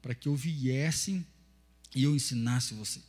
[0.02, 1.26] para que eu viesse
[1.96, 3.00] e eu ensinasse você.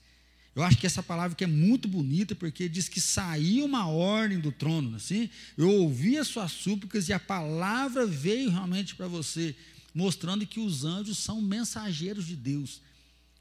[0.55, 4.39] Eu acho que essa palavra que é muito bonita, porque diz que saiu uma ordem
[4.39, 5.31] do trono, assim.
[5.57, 9.57] Eu ouvi as suas súplicas e a palavra veio realmente para você
[9.95, 12.81] mostrando que os anjos são mensageiros de Deus.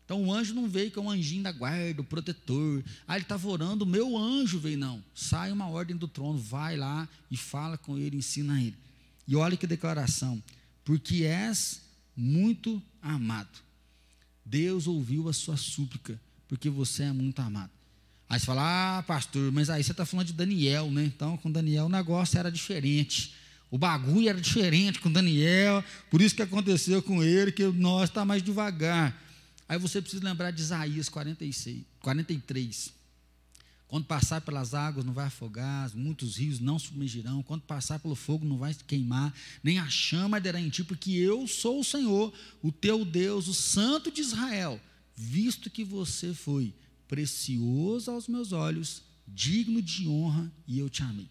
[0.06, 2.84] Então o anjo não veio que é um anjinho da guarda, o protetor.
[3.08, 5.02] Ah, ele estava orando, meu anjo veio, não.
[5.16, 8.76] Sai uma ordem do trono, vai lá e fala com ele, ensina ele.
[9.28, 10.44] E olha que declaração.
[10.84, 11.82] Porque és
[12.16, 13.60] muito amado.
[14.44, 17.72] Deus ouviu a sua súplica, porque você é muito amado.
[18.28, 21.06] Aí você fala, ah, pastor, mas aí você está falando de Daniel, né?
[21.06, 23.34] Então, com Daniel o negócio era diferente.
[23.72, 28.26] O bagulho era diferente com Daniel, por isso que aconteceu com ele, que nós está
[28.26, 29.18] mais devagar.
[29.68, 32.94] Aí você precisa lembrar de Isaías 46, 43.
[33.88, 37.42] Quando passar pelas águas não vai afogar, muitos rios não submergirão.
[37.44, 41.48] Quando passar pelo fogo não vai queimar, nem a chama arderá em ti, porque eu
[41.48, 44.82] sou o Senhor, o teu Deus, o Santo de Israel,
[45.16, 46.74] visto que você foi
[47.08, 51.30] precioso aos meus olhos, digno de honra, e eu te amei.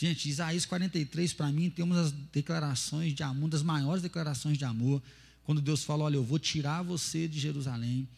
[0.00, 4.56] Gente, Isaías 43, para mim, tem uma das declarações de amor, uma das maiores declarações
[4.56, 5.02] de amor,
[5.42, 8.08] quando Deus fala: Olha, eu vou tirar você de Jerusalém,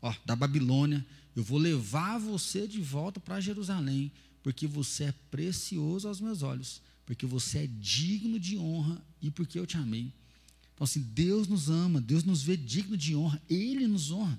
[0.00, 4.12] ó, da Babilônia, eu vou levar você de volta para Jerusalém,
[4.44, 9.58] porque você é precioso aos meus olhos, porque você é digno de honra e porque
[9.58, 10.12] eu te amei.
[10.72, 14.38] Então, assim, Deus nos ama, Deus nos vê digno de honra, Ele nos honra.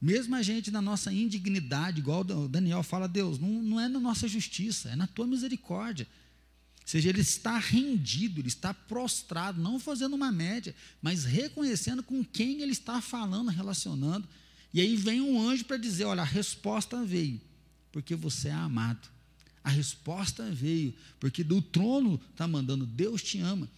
[0.00, 3.98] Mesmo a gente na nossa indignidade, igual o Daniel fala, Deus, não, não é na
[3.98, 6.06] nossa justiça, é na tua misericórdia.
[6.80, 12.24] Ou seja, ele está rendido, ele está prostrado, não fazendo uma média, mas reconhecendo com
[12.24, 14.28] quem ele está falando, relacionando.
[14.72, 17.40] E aí vem um anjo para dizer: olha, a resposta veio,
[17.90, 19.08] porque você é amado.
[19.64, 23.68] A resposta veio, porque do trono está mandando, Deus te ama.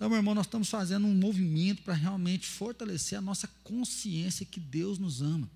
[0.00, 4.58] Então, meu irmão, nós estamos fazendo um movimento para realmente fortalecer a nossa consciência que
[4.58, 5.46] Deus nos ama.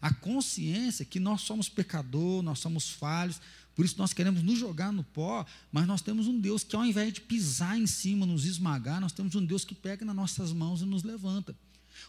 [0.00, 3.38] A consciência que nós somos pecador, nós somos falhos,
[3.74, 6.86] por isso nós queremos nos jogar no pó, mas nós temos um Deus que, ao
[6.86, 10.54] invés de pisar em cima, nos esmagar, nós temos um Deus que pega nas nossas
[10.54, 11.54] mãos e nos levanta.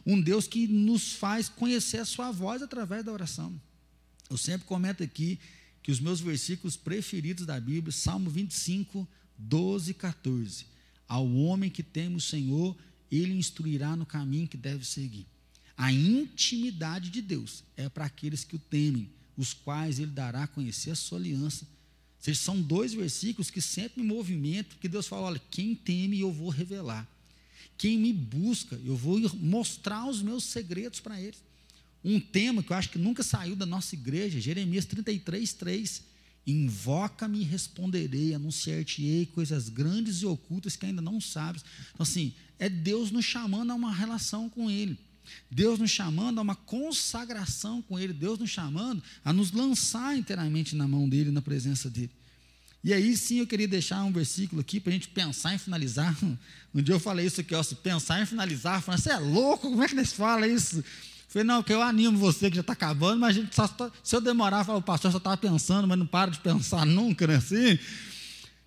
[0.05, 3.53] Um Deus que nos faz conhecer a Sua voz através da oração.
[4.29, 5.37] Eu sempre comento aqui
[5.83, 9.05] que os meus versículos preferidos da Bíblia, Salmo 25,
[9.37, 10.76] 12 e 14.
[11.07, 12.75] Ao homem que teme o Senhor,
[13.11, 15.25] ele instruirá no caminho que deve seguir.
[15.77, 20.47] A intimidade de Deus é para aqueles que o temem, os quais ele dará a
[20.47, 21.65] conhecer a sua aliança.
[21.65, 26.19] Ou seja, são dois versículos que sempre me movimentam, que Deus fala: olha, quem teme
[26.19, 27.07] eu vou revelar.
[27.77, 31.43] Quem me busca, eu vou mostrar os meus segredos para eles.
[32.03, 36.03] Um tema que eu acho que nunca saiu da nossa igreja, Jeremias 33, 3.
[36.47, 41.63] Invoca-me e responderei, anunciar-te-ei coisas grandes e ocultas que ainda não sabes.
[41.93, 44.97] Então, assim, é Deus nos chamando a uma relação com Ele.
[45.51, 48.13] Deus nos chamando a uma consagração com Ele.
[48.13, 52.11] Deus nos chamando a nos lançar inteiramente na mão dEle, na presença dEle.
[52.83, 56.17] E aí sim eu queria deixar um versículo aqui para a gente pensar em finalizar.
[56.73, 59.67] Um dia eu falei isso aqui, ó, se pensar em finalizar, falando, você é louco,
[59.67, 60.83] como é que eles falam isso?
[61.27, 63.91] Falei, não, que eu animo você que já está acabando, mas a gente só, tá,
[64.01, 67.27] se eu demorar, falo, o pastor só estava pensando, mas não para de pensar nunca,
[67.27, 67.35] né?
[67.35, 67.77] Assim?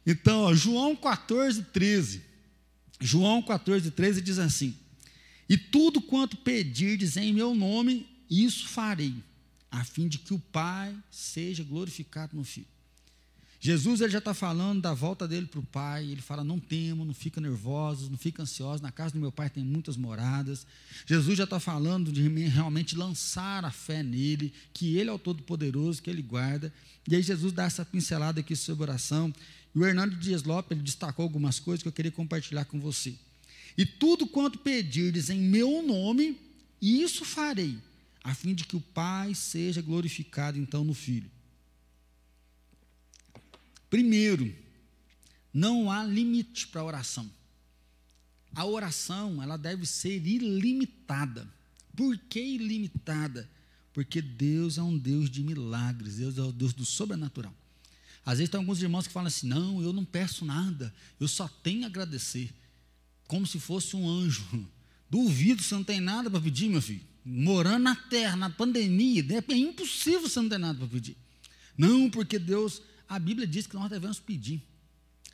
[0.06, 2.22] Então, ó, João 14, 13.
[3.00, 4.76] João 14, 13 diz assim:
[5.48, 9.14] E tudo quanto pedirdes em meu nome, isso farei,
[9.70, 12.66] a fim de que o Pai seja glorificado no Filho.
[13.62, 16.06] Jesus ele já está falando da volta dele para o Pai.
[16.06, 18.80] Ele fala: não temo, não fica nervosos, não fica ansiosos.
[18.80, 20.66] Na casa do meu Pai tem muitas moradas.
[21.04, 26.00] Jesus já está falando de realmente lançar a fé nele, que Ele é o Todo-Poderoso,
[26.00, 26.72] que Ele guarda.
[27.06, 29.32] E aí Jesus dá essa pincelada aqui sobre oração.
[29.74, 33.14] E o Hernando Dias Lopes ele destacou algumas coisas que eu queria compartilhar com você.
[33.76, 36.36] E tudo quanto pedirdes em meu nome,
[36.80, 37.76] isso farei,
[38.24, 41.30] a fim de que o Pai seja glorificado então no Filho.
[43.90, 44.54] Primeiro,
[45.52, 47.28] não há limite para a oração.
[48.54, 51.46] A oração, ela deve ser ilimitada.
[51.96, 53.50] Por que ilimitada?
[53.92, 57.54] Porque Deus é um Deus de milagres, Deus é o Deus do sobrenatural.
[58.24, 61.48] Às vezes tem alguns irmãos que falam assim: não, eu não peço nada, eu só
[61.48, 62.50] tenho a agradecer.
[63.26, 64.44] Como se fosse um anjo.
[65.10, 67.02] Duvido, você não tem nada para pedir, meu filho.
[67.24, 71.16] Morando na terra, na pandemia, é impossível você não ter nada para pedir.
[71.76, 74.62] Não, porque Deus a Bíblia diz que nós devemos pedir.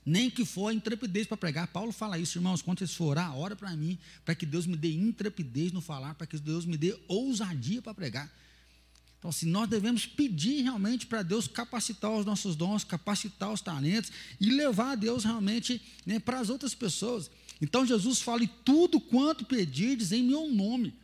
[0.04, 1.66] Nem que for intrepidez para pregar.
[1.66, 2.62] Paulo fala isso, irmãos.
[2.62, 6.14] Quando vocês for orar, ora para mim, para que Deus me dê intrepidez no falar,
[6.14, 8.33] para que Deus me dê ousadia para pregar.
[9.18, 14.10] Então, assim, nós devemos pedir realmente para Deus capacitar os nossos dons, capacitar os talentos
[14.40, 17.31] e levar a Deus realmente né, para as outras pessoas.
[17.60, 20.94] Então, Jesus fala: e tudo quanto pedirdes em meu nome.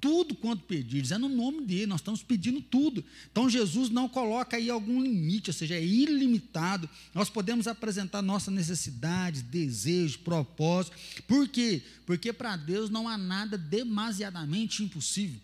[0.00, 3.04] Tudo quanto pedires é no nome dele, nós estamos pedindo tudo.
[3.30, 6.88] Então Jesus não coloca aí algum limite, ou seja, é ilimitado.
[7.14, 10.98] Nós podemos apresentar nossas necessidades, desejos, propósitos.
[11.26, 11.82] Por quê?
[12.06, 15.40] Porque para Deus não há nada demasiadamente impossível.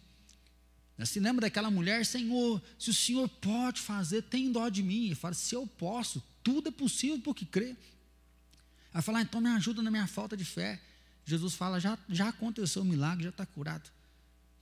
[1.05, 5.07] Se lembra daquela mulher, Senhor, se o Senhor pode fazer, tem dó de mim.
[5.07, 7.75] Ele fala, se eu posso, tudo é possível porque crê.
[8.93, 10.81] Aí fala, ah, então me ajuda na minha falta de fé.
[11.25, 13.91] Jesus fala, já, já aconteceu o milagre, já está curado.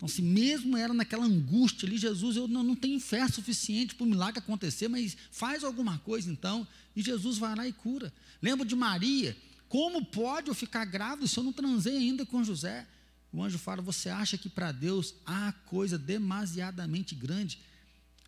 [0.03, 4.09] Então, se mesmo era naquela angústia ali, Jesus, eu não, tenho fé suficiente para o
[4.09, 6.67] milagre acontecer, mas faz alguma coisa então.
[6.97, 8.13] E Jesus vai lá e cura.
[8.43, 9.37] Lembro de Maria,
[9.69, 12.85] como pode eu ficar grávida se eu não transei ainda com José?
[13.33, 17.61] O anjo fala: Você acha que para Deus há coisa demasiadamente grande?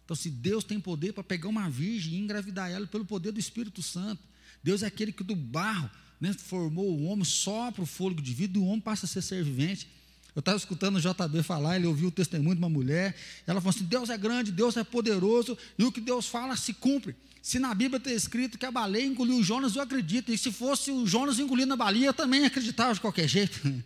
[0.05, 3.41] Então, se Deus tem poder para pegar uma virgem e engravidar ela pelo poder do
[3.41, 4.23] Espírito Santo,
[4.63, 8.57] Deus é aquele que do barro né, formou o homem, sopra o fôlego de vida
[8.57, 9.89] e o homem passa a ser ser vivente.
[10.35, 13.15] Eu estava escutando o JB falar, ele ouviu o testemunho de uma mulher,
[13.47, 16.75] ela falou assim: Deus é grande, Deus é poderoso, e o que Deus fala se
[16.75, 17.15] cumpre.
[17.41, 20.51] Se na Bíblia está escrito que a baleia engoliu o Jonas, eu acredito, e se
[20.51, 23.61] fosse o Jonas engolindo a baleia, eu também acreditava de qualquer jeito.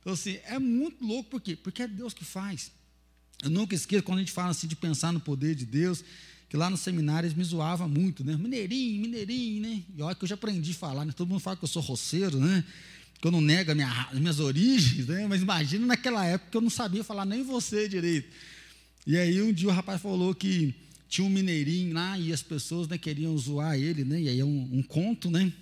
[0.00, 1.56] Então, assim, é muito louco, por quê?
[1.56, 2.70] Porque é Deus que faz.
[3.42, 6.04] Eu nunca esqueço quando a gente fala assim de pensar no poder de Deus,
[6.48, 8.36] que lá no seminário eles me zoavam muito, né?
[8.36, 9.82] Mineirinho, mineirinho, né?
[9.96, 11.12] E olha que eu já aprendi a falar, né?
[11.12, 12.64] Todo mundo fala que eu sou roceiro, né?
[13.20, 15.26] Que eu não nego minha, as minhas origens, né?
[15.26, 18.28] Mas imagina naquela época que eu não sabia falar nem você direito.
[19.06, 20.74] E aí um dia o rapaz falou que
[21.08, 24.20] tinha um mineirinho lá e as pessoas né, queriam zoar ele, né?
[24.20, 25.52] E aí é um, um conto, né?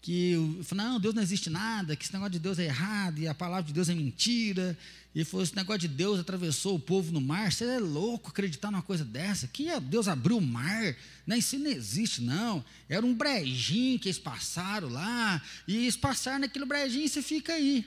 [0.00, 0.34] Que
[0.74, 3.64] não, Deus não existe nada, que esse negócio de Deus é errado, e a palavra
[3.64, 4.78] de Deus é mentira,
[5.14, 8.70] e foi esse negócio de Deus atravessou o povo no mar, você é louco acreditar
[8.70, 10.94] numa coisa dessa, que é, Deus abriu o mar,
[11.26, 11.38] né?
[11.38, 16.64] isso não existe não, era um brejinho que eles passaram lá, e eles passaram naquele
[16.64, 17.84] brejinho e você fica aí,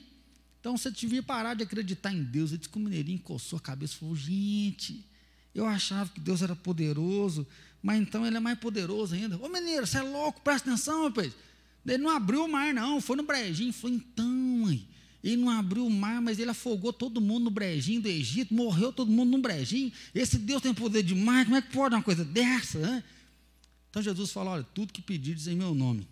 [0.59, 3.61] então você devia parar de acreditar em Deus, ele disse que o mineirinho coçou a
[3.61, 5.03] cabeça e falou, gente,
[5.55, 7.47] eu achava que Deus era poderoso,
[7.81, 11.33] mas então ele é mais poderoso ainda, ô mineiro, você é louco, presta atenção, rapaz,
[11.85, 13.73] ele não abriu o mar, não, foi no brejinho.
[13.73, 14.87] Falou, então, mãe,
[15.23, 18.91] ele não abriu o mar, mas ele afogou todo mundo no brejinho do Egito, morreu
[18.91, 19.91] todo mundo no brejinho.
[20.13, 22.79] Esse Deus tem poder demais, como é que pode uma coisa dessa?
[22.79, 23.03] Né?
[23.89, 26.07] Então Jesus falou: olha, tudo que pedires em meu nome,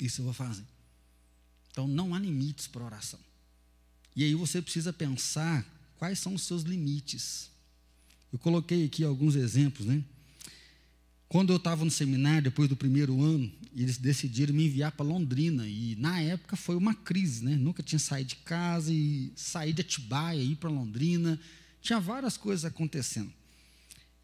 [0.00, 0.64] isso eu vou fazer.
[1.70, 3.20] Então não há limites para oração.
[4.16, 5.64] E aí você precisa pensar
[5.96, 7.50] quais são os seus limites.
[8.32, 10.02] Eu coloquei aqui alguns exemplos, né?
[11.28, 15.66] Quando eu estava no seminário, depois do primeiro ano, eles decidiram me enviar para Londrina.
[15.66, 17.54] E na época foi uma crise, né?
[17.54, 21.38] Nunca tinha saído de casa e sair de Atibaia, ir para Londrina.
[21.82, 23.30] Tinha várias coisas acontecendo.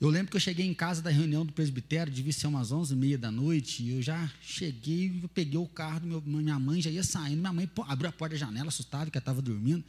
[0.00, 3.16] Eu lembro que eu cheguei em casa da reunião do presbitério, devia ser umas 11h30
[3.16, 6.90] da noite, e eu já cheguei, eu peguei o carro, do meu, minha mãe já
[6.90, 9.84] ia saindo, minha mãe abriu a porta da janela, assustada, que ela estava dormindo.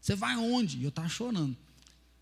[0.00, 0.78] Você vai onde?
[0.78, 1.56] E eu estava chorando.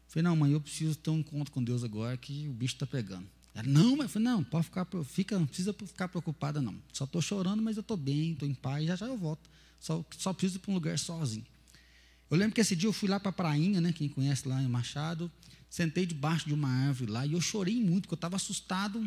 [0.09, 2.86] Falei, não, mãe, eu preciso ter um encontro com Deus agora, que o bicho está
[2.86, 3.26] pegando.
[3.59, 6.76] Ela, não, mas eu falei, não, pode ficar, fica, não precisa ficar preocupada, não.
[6.92, 9.50] Só estou chorando, mas eu estou bem, estou em paz, já já eu volto.
[9.80, 11.44] Só, só preciso ir para um lugar sozinho.
[12.30, 13.92] Eu lembro que esse dia eu fui lá para a prainha, né?
[13.92, 15.28] Quem conhece lá em Machado,
[15.68, 19.00] sentei debaixo de uma árvore lá e eu chorei muito, porque eu estava assustado,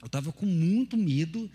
[0.00, 1.48] eu estava com muito medo.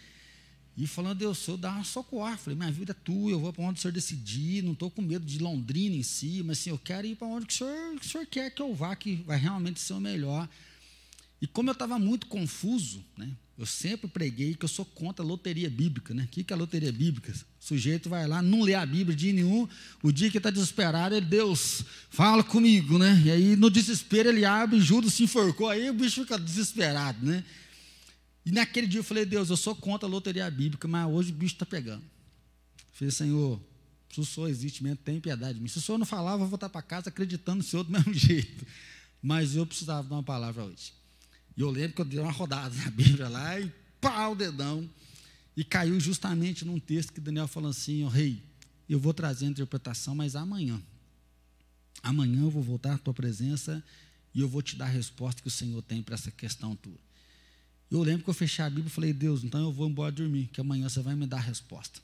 [0.78, 2.38] E falando, Deus, Senhor, dá uma socorro.
[2.38, 5.02] Falei, minha vida é tua, eu vou para onde o Senhor decidir, não estou com
[5.02, 8.04] medo de Londrina em si, mas assim, eu quero ir para onde o senhor, o
[8.04, 10.48] senhor quer que eu vá, que vai realmente ser o melhor.
[11.44, 15.28] E como eu estava muito confuso, né, eu sempre preguei que eu sou contra a
[15.28, 16.14] loteria bíblica.
[16.14, 16.24] Né?
[16.24, 17.34] O que é a loteria bíblica?
[17.34, 19.68] O sujeito vai lá, não lê a Bíblia dia nenhum,
[20.02, 23.22] o dia que está desesperado, ele, Deus, fala comigo, né?
[23.26, 27.44] E aí, no desespero, ele abre, Judas se enforcou, aí o bicho fica desesperado, né?
[28.46, 31.36] E naquele dia eu falei, Deus, eu sou contra a loteria bíblica, mas hoje o
[31.36, 32.04] bicho está pegando.
[32.04, 33.62] Eu falei, Senhor,
[34.10, 35.68] se o Senhor existe mesmo, tem piedade de mim.
[35.68, 38.14] Se o Senhor não falava, eu vou voltar para casa acreditando no Senhor do mesmo
[38.16, 38.66] jeito.
[39.22, 41.03] Mas eu precisava de uma palavra hoje.
[41.56, 44.90] E eu lembro que eu dei uma rodada na Bíblia lá e pau o dedão.
[45.56, 48.42] E caiu justamente num texto que Daniel falou assim: oh, Rei,
[48.90, 50.82] eu vou trazer a interpretação, mas amanhã.
[52.02, 53.84] Amanhã eu vou voltar à tua presença
[54.34, 56.98] e eu vou te dar a resposta que o Senhor tem para essa questão tua.
[57.90, 60.50] Eu lembro que eu fechei a Bíblia e falei: Deus, então eu vou embora dormir,
[60.52, 62.02] que amanhã você vai me dar a resposta.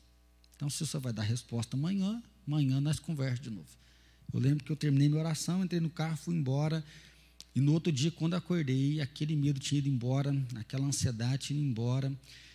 [0.55, 3.69] Então, se você vai dar a resposta amanhã, amanhã nós conversamos de novo.
[4.33, 6.83] Eu lembro que eu terminei minha oração, entrei no carro, fui embora.
[7.59, 11.67] E no outro dia, quando acordei, aquele medo tinha ido embora, aquela ansiedade tinha ido
[11.67, 12.09] embora.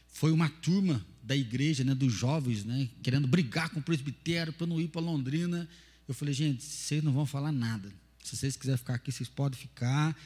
[0.08, 4.66] Foi uma turma da igreja, né, dos jovens, né, querendo brigar com o presbitério para
[4.66, 5.68] não ir para Londrina.
[6.08, 7.92] Eu falei, gente, vocês não vão falar nada.
[8.22, 10.16] Se vocês quiserem ficar aqui, vocês podem ficar.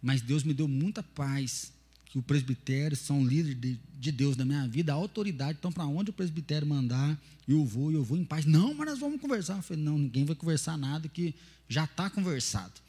[0.00, 1.70] Mas Deus me deu muita paz,
[2.06, 5.58] que o presbitério são líderes de, de Deus na minha vida, a autoridade.
[5.58, 8.46] Então, para onde o presbitério mandar, eu vou, eu vou em paz.
[8.46, 9.58] Não, mas nós vamos conversar.
[9.58, 11.34] Eu falei, não, ninguém vai conversar nada, que
[11.68, 12.80] já está conversado.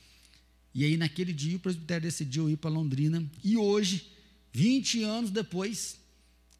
[0.73, 3.23] E aí, naquele dia, o presbitério decidiu ir para Londrina.
[3.43, 4.07] E hoje,
[4.51, 5.99] 20 anos depois,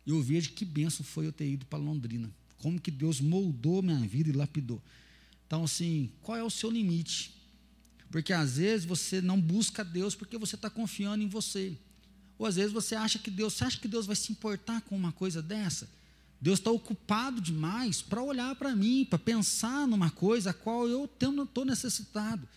[0.05, 2.29] eu vejo que benção foi eu ter ido para Londrina.
[2.57, 4.81] Como que Deus moldou minha vida e lapidou.
[5.47, 7.33] Então, assim, qual é o seu limite?
[8.11, 11.75] Porque às vezes você não busca Deus porque você está confiando em você.
[12.37, 14.95] Ou às vezes você acha que Deus, você acha que Deus vai se importar com
[14.95, 15.89] uma coisa dessa?
[16.39, 21.05] Deus está ocupado demais para olhar para mim, para pensar numa coisa a qual eu
[21.05, 22.47] estou necessitado.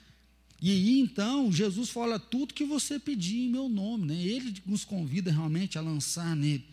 [0.60, 4.14] E aí então Jesus fala tudo que você pedir em meu nome, né?
[4.14, 6.64] Ele nos convida realmente a lançar nele.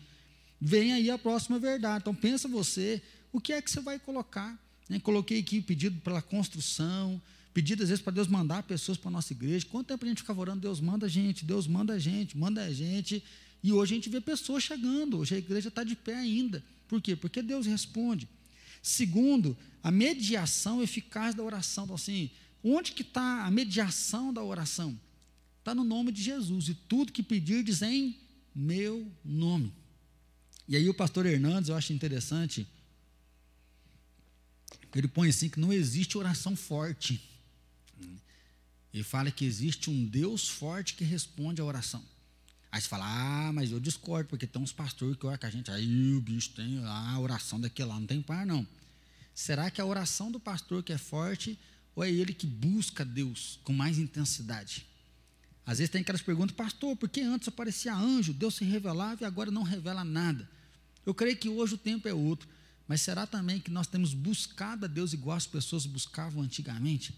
[0.60, 2.02] Vem aí a próxima verdade.
[2.02, 4.58] Então pensa você, o que é que você vai colocar?
[4.88, 4.98] Né?
[4.98, 7.20] Coloquei aqui pedido pela construção,
[7.52, 9.66] pedido às vezes para Deus mandar pessoas para a nossa igreja.
[9.70, 12.62] Quanto tempo a gente ficava orando, Deus manda a gente, Deus manda a gente, manda
[12.62, 13.22] a gente.
[13.62, 16.62] E hoje a gente vê pessoas chegando, hoje a igreja está de pé ainda.
[16.88, 17.16] Por quê?
[17.16, 18.28] Porque Deus responde.
[18.82, 21.84] Segundo, a mediação eficaz da oração.
[21.84, 22.30] Então, assim,
[22.64, 24.98] onde que está a mediação da oração?
[25.58, 26.68] Está no nome de Jesus.
[26.68, 28.18] E tudo que pedirdes em
[28.54, 29.72] meu nome.
[30.66, 32.66] E aí o pastor Hernandes, eu acho interessante,
[34.94, 37.20] ele põe assim que não existe oração forte.
[38.92, 42.02] Ele fala que existe um Deus forte que responde a oração.
[42.70, 45.50] Aí você fala, ah, mas eu discordo, porque tem uns pastores que olham com a
[45.50, 48.66] gente, aí o bicho tem a oração daquele lá, não tem par, não.
[49.34, 51.58] Será que a oração do pastor que é forte,
[51.94, 54.86] ou é ele que busca Deus com mais intensidade?
[55.66, 59.26] Às vezes tem aquelas perguntas, pastor, por que antes aparecia anjo, Deus se revelava e
[59.26, 60.48] agora não revela nada?
[61.06, 62.48] Eu creio que hoje o tempo é outro,
[62.86, 67.14] mas será também que nós temos buscado a Deus igual as pessoas buscavam antigamente?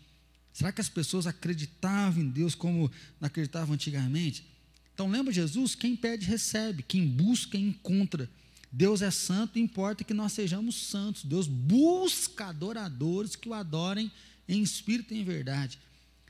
[0.52, 4.46] Será que as pessoas acreditavam em Deus como não acreditavam antigamente?
[4.94, 5.74] Então lembra Jesus?
[5.74, 6.82] Quem pede, recebe.
[6.82, 8.30] Quem busca, encontra.
[8.72, 11.24] Deus é santo importa que nós sejamos santos.
[11.24, 14.10] Deus busca adoradores que o adorem
[14.48, 15.78] em espírito e em verdade.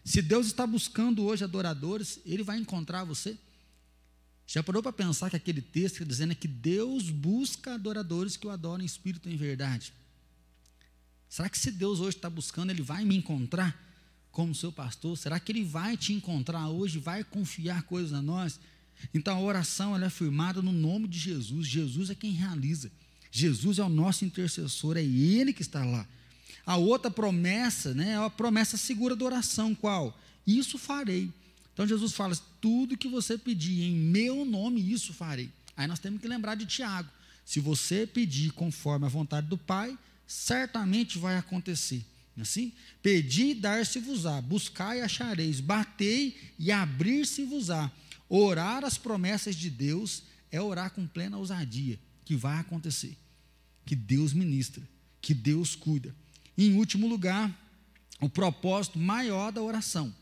[0.04, 3.36] Se Deus está buscando hoje adoradores, Ele vai encontrar você.
[4.46, 8.50] Já parou para pensar que aquele texto está dizendo que Deus busca adoradores que o
[8.50, 9.92] adorem em espírito e em verdade?
[11.28, 13.86] Será que se Deus hoje está buscando, Ele vai me encontrar?
[14.36, 15.16] como seu pastor?
[15.16, 18.60] Será que ele vai te encontrar hoje, vai confiar coisas a nós?
[19.14, 21.66] Então a oração é firmada no nome de Jesus.
[21.66, 22.92] Jesus é quem realiza.
[23.30, 26.06] Jesus é o nosso intercessor, é ele que está lá.
[26.66, 30.18] A outra promessa, né, é a promessa segura da oração, qual?
[30.44, 31.30] Isso farei.
[31.72, 35.48] Então Jesus fala: tudo que você pedir em meu nome, isso farei.
[35.76, 37.08] Aí nós temos que lembrar de Tiago.
[37.44, 39.96] Se você pedir conforme a vontade do Pai,
[40.26, 42.04] certamente vai acontecer.
[42.38, 42.72] Assim?
[43.02, 47.90] Pedi e dar-se-vos-á, buscai e achareis, batei e abrir-se-vos-á.
[48.28, 53.16] Orar as promessas de Deus é orar com plena ousadia, que vai acontecer.
[53.86, 54.82] Que Deus ministra,
[55.22, 56.14] que Deus cuida.
[56.56, 57.54] E, em último lugar,
[58.20, 60.14] o propósito maior da oração,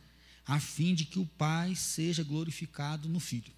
[0.46, 3.52] a fim de que o Pai seja glorificado no Filho.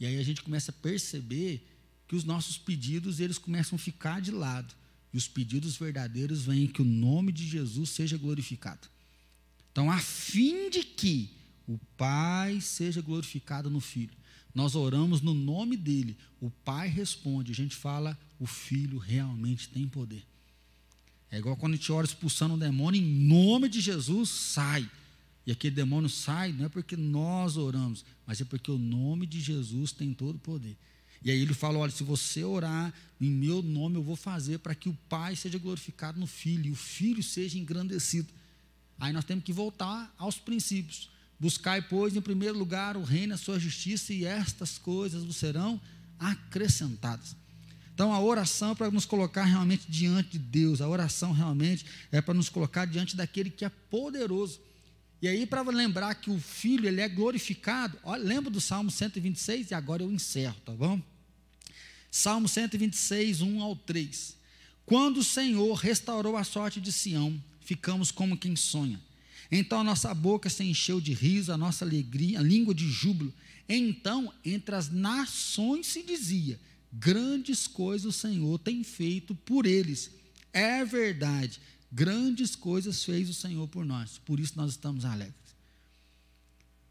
[0.00, 1.66] E aí a gente começa a perceber
[2.06, 4.74] que os nossos pedidos, eles começam a ficar de lado
[5.12, 8.88] e os pedidos verdadeiros vêm que o nome de Jesus seja glorificado.
[9.70, 14.16] Então, a fim de que o Pai seja glorificado no Filho.
[14.54, 19.86] Nós oramos no nome dele, o Pai responde, a gente fala, o Filho realmente tem
[19.86, 20.24] poder.
[21.30, 24.88] É igual quando a gente ora expulsando um demônio, em nome de Jesus, sai.
[25.46, 29.40] E aquele demônio sai, não é porque nós oramos, mas é porque o nome de
[29.40, 30.76] Jesus tem todo o poder.
[31.22, 34.74] E aí ele fala: olha, se você orar em meu nome, eu vou fazer para
[34.74, 38.28] que o Pai seja glorificado no Filho e o Filho seja engrandecido.
[38.98, 41.08] Aí nós temos que voltar aos princípios.
[41.38, 45.80] Buscai, pois, em primeiro lugar o reino, a sua justiça, e estas coisas vos serão
[46.18, 47.36] acrescentadas.
[47.98, 52.20] Então a oração é para nos colocar realmente diante de Deus, a oração realmente é
[52.20, 54.60] para nos colocar diante daquele que é poderoso.
[55.20, 59.72] E aí, para lembrar que o Filho ele é glorificado, olha, lembra do Salmo 126?
[59.72, 61.02] E agora eu encerro, tá bom?
[62.08, 64.36] Salmo 126, 1 ao 3.
[64.86, 69.00] Quando o Senhor restaurou a sorte de Sião, ficamos como quem sonha.
[69.50, 73.34] Então a nossa boca se encheu de riso, a nossa alegria, a língua de júbilo.
[73.68, 76.60] Então, entre as nações se dizia:
[76.92, 80.10] grandes coisas o Senhor tem feito por eles.
[80.52, 81.60] É verdade
[81.90, 85.34] Grandes coisas fez o Senhor por nós, por isso nós estamos alegres.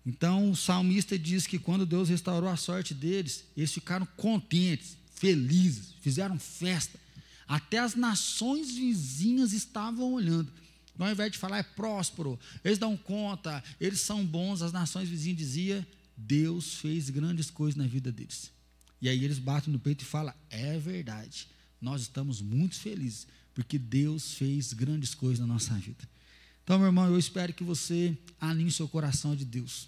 [0.06, 5.94] Então o salmista diz que quando Deus restaurou a sorte deles, eles ficaram contentes, felizes,
[6.02, 7.00] fizeram festa.
[7.48, 10.52] Até as nações vizinhas estavam olhando.
[10.98, 15.38] Ao invés de falar é próspero, eles dão conta, eles são bons, as nações vizinhas
[15.38, 15.86] diziam:
[16.16, 18.50] Deus fez grandes coisas na vida deles.
[19.02, 21.48] E aí eles batem no peito e falam: é verdade,
[21.82, 26.08] nós estamos muito felizes, porque Deus fez grandes coisas na nossa vida.
[26.64, 29.88] Então, meu irmão, eu espero que você alinhe seu coração de Deus.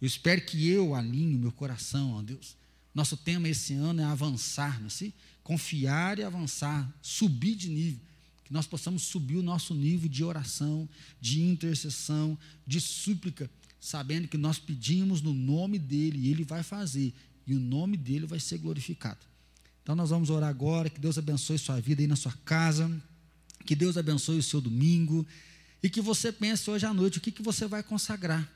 [0.00, 2.54] Eu espero que eu alinhe meu coração a Deus.
[2.94, 5.12] Nosso tema esse ano é avançar, não é assim?
[5.42, 8.00] Confiar e avançar, subir de nível.
[8.44, 10.88] que nós possamos subir o nosso nível de oração,
[11.20, 12.36] de intercessão,
[12.66, 13.50] de súplica,
[13.80, 17.14] sabendo que nós pedimos no nome dele e ele vai fazer,
[17.48, 19.20] e o nome dele vai ser glorificado.
[19.82, 22.90] Então nós vamos orar agora, que Deus abençoe sua vida aí na sua casa,
[23.64, 25.26] que Deus abençoe o seu domingo,
[25.82, 28.46] e que você pense hoje à noite o que, que você vai consagrar.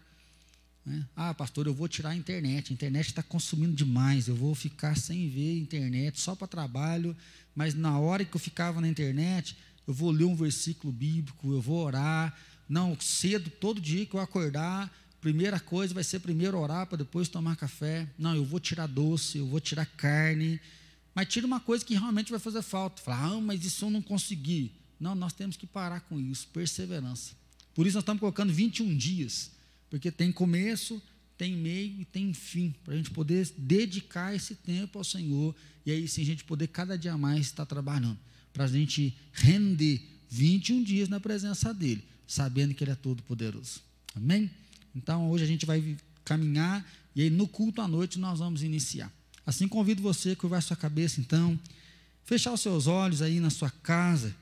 [0.85, 1.07] Né?
[1.15, 2.71] Ah, pastor, eu vou tirar a internet.
[2.71, 4.29] A internet está consumindo demais.
[4.29, 7.17] Eu vou ficar sem ver internet, só para trabalho.
[7.55, 11.61] Mas na hora que eu ficava na internet, eu vou ler um versículo bíblico, eu
[11.61, 12.37] vou orar.
[12.69, 14.93] Não, cedo, todo dia que eu acordar,
[15.23, 18.07] primeira coisa vai ser primeiro orar para depois tomar café.
[18.19, 20.61] Não, eu vou tirar doce, eu vou tirar carne.
[21.15, 23.01] Mas tira uma coisa que realmente vai fazer falta.
[23.01, 24.73] Falar, ah, mas isso eu não consegui.
[25.01, 27.33] Não, nós temos que parar com isso, perseverança.
[27.75, 29.51] Por isso nós estamos colocando 21 dias
[29.93, 31.03] porque tem começo,
[31.37, 35.55] tem meio e tem fim, para a gente poder dedicar esse tempo ao Senhor
[35.85, 38.19] e aí sim a gente poder cada dia mais estar trabalhando,
[38.55, 40.01] para a gente render
[40.31, 43.83] 21 dias na presença dEle, sabendo que Ele é todo poderoso.
[44.15, 44.51] Amém?
[44.95, 46.85] Então hoje a gente vai caminhar
[47.15, 49.13] e aí no culto à noite nós vamos iniciar.
[49.45, 51.59] Assim convido você a curvar sua cabeça então,
[52.25, 54.35] fechar os seus olhos aí na sua casa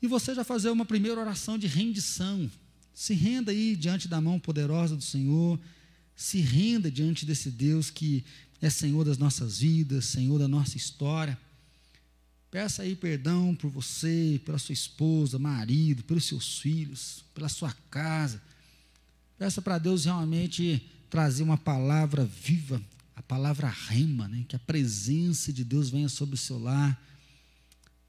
[0.00, 2.50] e você já fazer uma primeira oração de rendição
[2.94, 5.58] se renda aí diante da mão poderosa do Senhor.
[6.14, 8.24] Se renda diante desse Deus que
[8.60, 11.38] é Senhor das nossas vidas, Senhor da nossa história.
[12.50, 18.42] Peça aí perdão por você, pela sua esposa, marido, pelos seus filhos, pela sua casa.
[19.42, 20.80] Peça para Deus realmente
[21.10, 22.80] trazer uma palavra viva,
[23.16, 24.44] a palavra rema, né?
[24.46, 26.96] que a presença de Deus venha sobre o seu lar.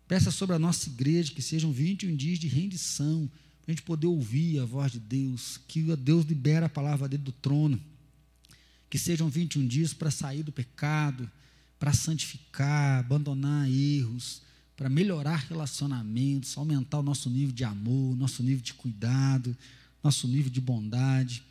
[0.07, 3.27] Peça sobre a nossa igreja que sejam 21 dias de rendição,
[3.63, 7.23] para a gente poder ouvir a voz de Deus, que Deus libera a palavra dele
[7.23, 7.81] do trono,
[8.87, 11.27] que sejam 21 dias para sair do pecado,
[11.79, 14.43] para santificar, abandonar erros,
[14.77, 19.57] para melhorar relacionamentos, aumentar o nosso nível de amor, nosso nível de cuidado,
[20.03, 21.43] nosso nível de bondade.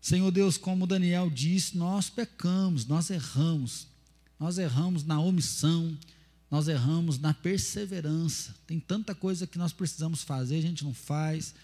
[0.00, 3.86] Senhor Deus, como Daniel disse, nós pecamos, nós erramos,
[4.38, 5.96] nós erramos na omissão,
[6.50, 8.54] nós erramos na perseverança.
[8.66, 11.54] Tem tanta coisa que nós precisamos fazer, a gente não faz.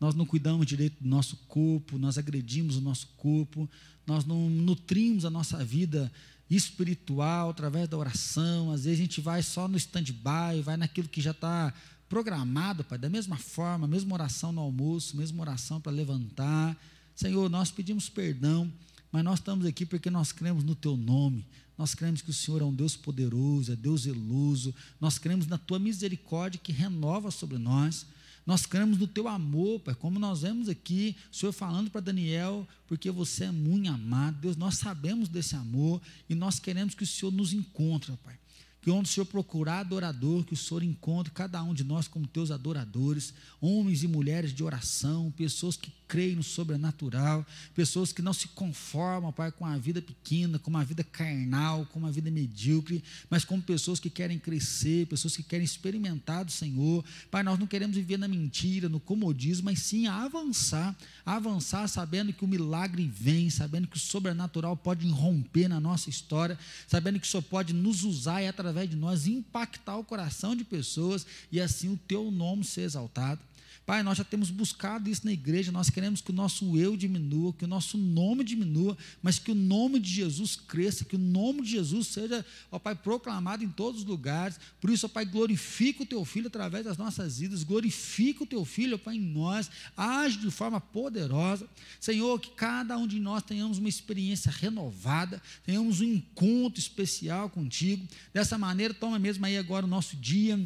[0.00, 3.70] Nós não cuidamos direito do nosso corpo, nós agredimos o nosso corpo,
[4.06, 6.10] nós não nutrimos a nossa vida
[6.50, 8.70] espiritual através da oração.
[8.70, 11.72] Às vezes a gente vai só no stand-by, vai naquilo que já está
[12.14, 12.96] programado, Pai.
[12.96, 16.80] Da mesma forma, mesma oração no almoço, mesma oração para levantar.
[17.12, 18.72] Senhor, nós pedimos perdão,
[19.10, 21.44] mas nós estamos aqui porque nós cremos no Teu nome.
[21.76, 24.72] Nós cremos que o Senhor é um Deus poderoso, é Deus zeloso.
[25.00, 28.06] Nós cremos na tua misericórdia que renova sobre nós.
[28.46, 32.68] Nós cremos no teu amor, Pai, como nós vemos aqui, o Senhor falando para Daniel,
[32.86, 34.38] porque você é muito amado.
[34.38, 38.38] Deus, nós sabemos desse amor e nós queremos que o Senhor nos encontre, Pai
[38.84, 42.26] que onde o Senhor procurar adorador, que o Senhor encontre cada um de nós como
[42.26, 48.32] teus adoradores, homens e mulheres de oração, pessoas que creem no sobrenatural, pessoas que não
[48.32, 53.02] se conformam, Pai, com a vida pequena, com uma vida carnal, com uma vida medíocre,
[53.30, 57.04] mas como pessoas que querem crescer, pessoas que querem experimentar do Senhor.
[57.30, 62.44] Pai, nós não queremos viver na mentira, no comodismo, mas sim avançar, avançar sabendo que
[62.44, 67.30] o milagre vem, sabendo que o sobrenatural pode irromper na nossa história, sabendo que o
[67.30, 71.88] Senhor pode nos usar e através de nós, impactar o coração de pessoas e assim
[71.88, 73.40] o teu nome ser exaltado.
[73.86, 77.52] Pai, nós já temos buscado isso na igreja, nós queremos que o nosso eu diminua,
[77.52, 81.60] que o nosso nome diminua, mas que o nome de Jesus cresça, que o nome
[81.60, 84.58] de Jesus seja, ó Pai, proclamado em todos os lugares.
[84.80, 88.64] Por isso, ó Pai, glorifica o teu filho através das nossas vidas, glorifica o teu
[88.64, 91.68] filho, ó Pai, em nós, age de forma poderosa.
[92.00, 98.08] Senhor, que cada um de nós tenhamos uma experiência renovada, tenhamos um encontro especial contigo.
[98.32, 100.58] Dessa maneira, toma mesmo aí agora o nosso dia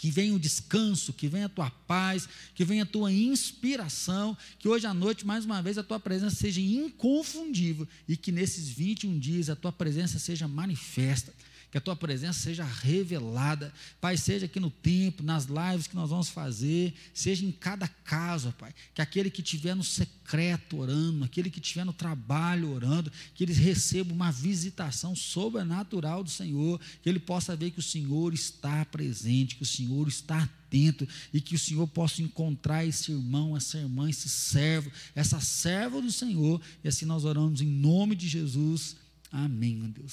[0.00, 4.66] que venha o descanso, que venha a tua paz, que venha a tua inspiração, que
[4.66, 9.18] hoje à noite, mais uma vez, a tua presença seja inconfundível e que nesses 21
[9.18, 11.34] dias a tua presença seja manifesta
[11.70, 16.10] que a tua presença seja revelada, Pai, seja aqui no tempo, nas lives que nós
[16.10, 21.48] vamos fazer, seja em cada casa, Pai, que aquele que estiver no secreto orando, aquele
[21.48, 27.20] que estiver no trabalho orando, que eles recebam uma visitação sobrenatural do Senhor, que ele
[27.20, 31.58] possa ver que o Senhor está presente, que o Senhor está atento e que o
[31.58, 37.04] Senhor possa encontrar esse irmão, essa irmã, esse servo, essa serva do Senhor, e assim
[37.04, 38.96] nós oramos em nome de Jesus.
[39.32, 40.12] Amém, Deus.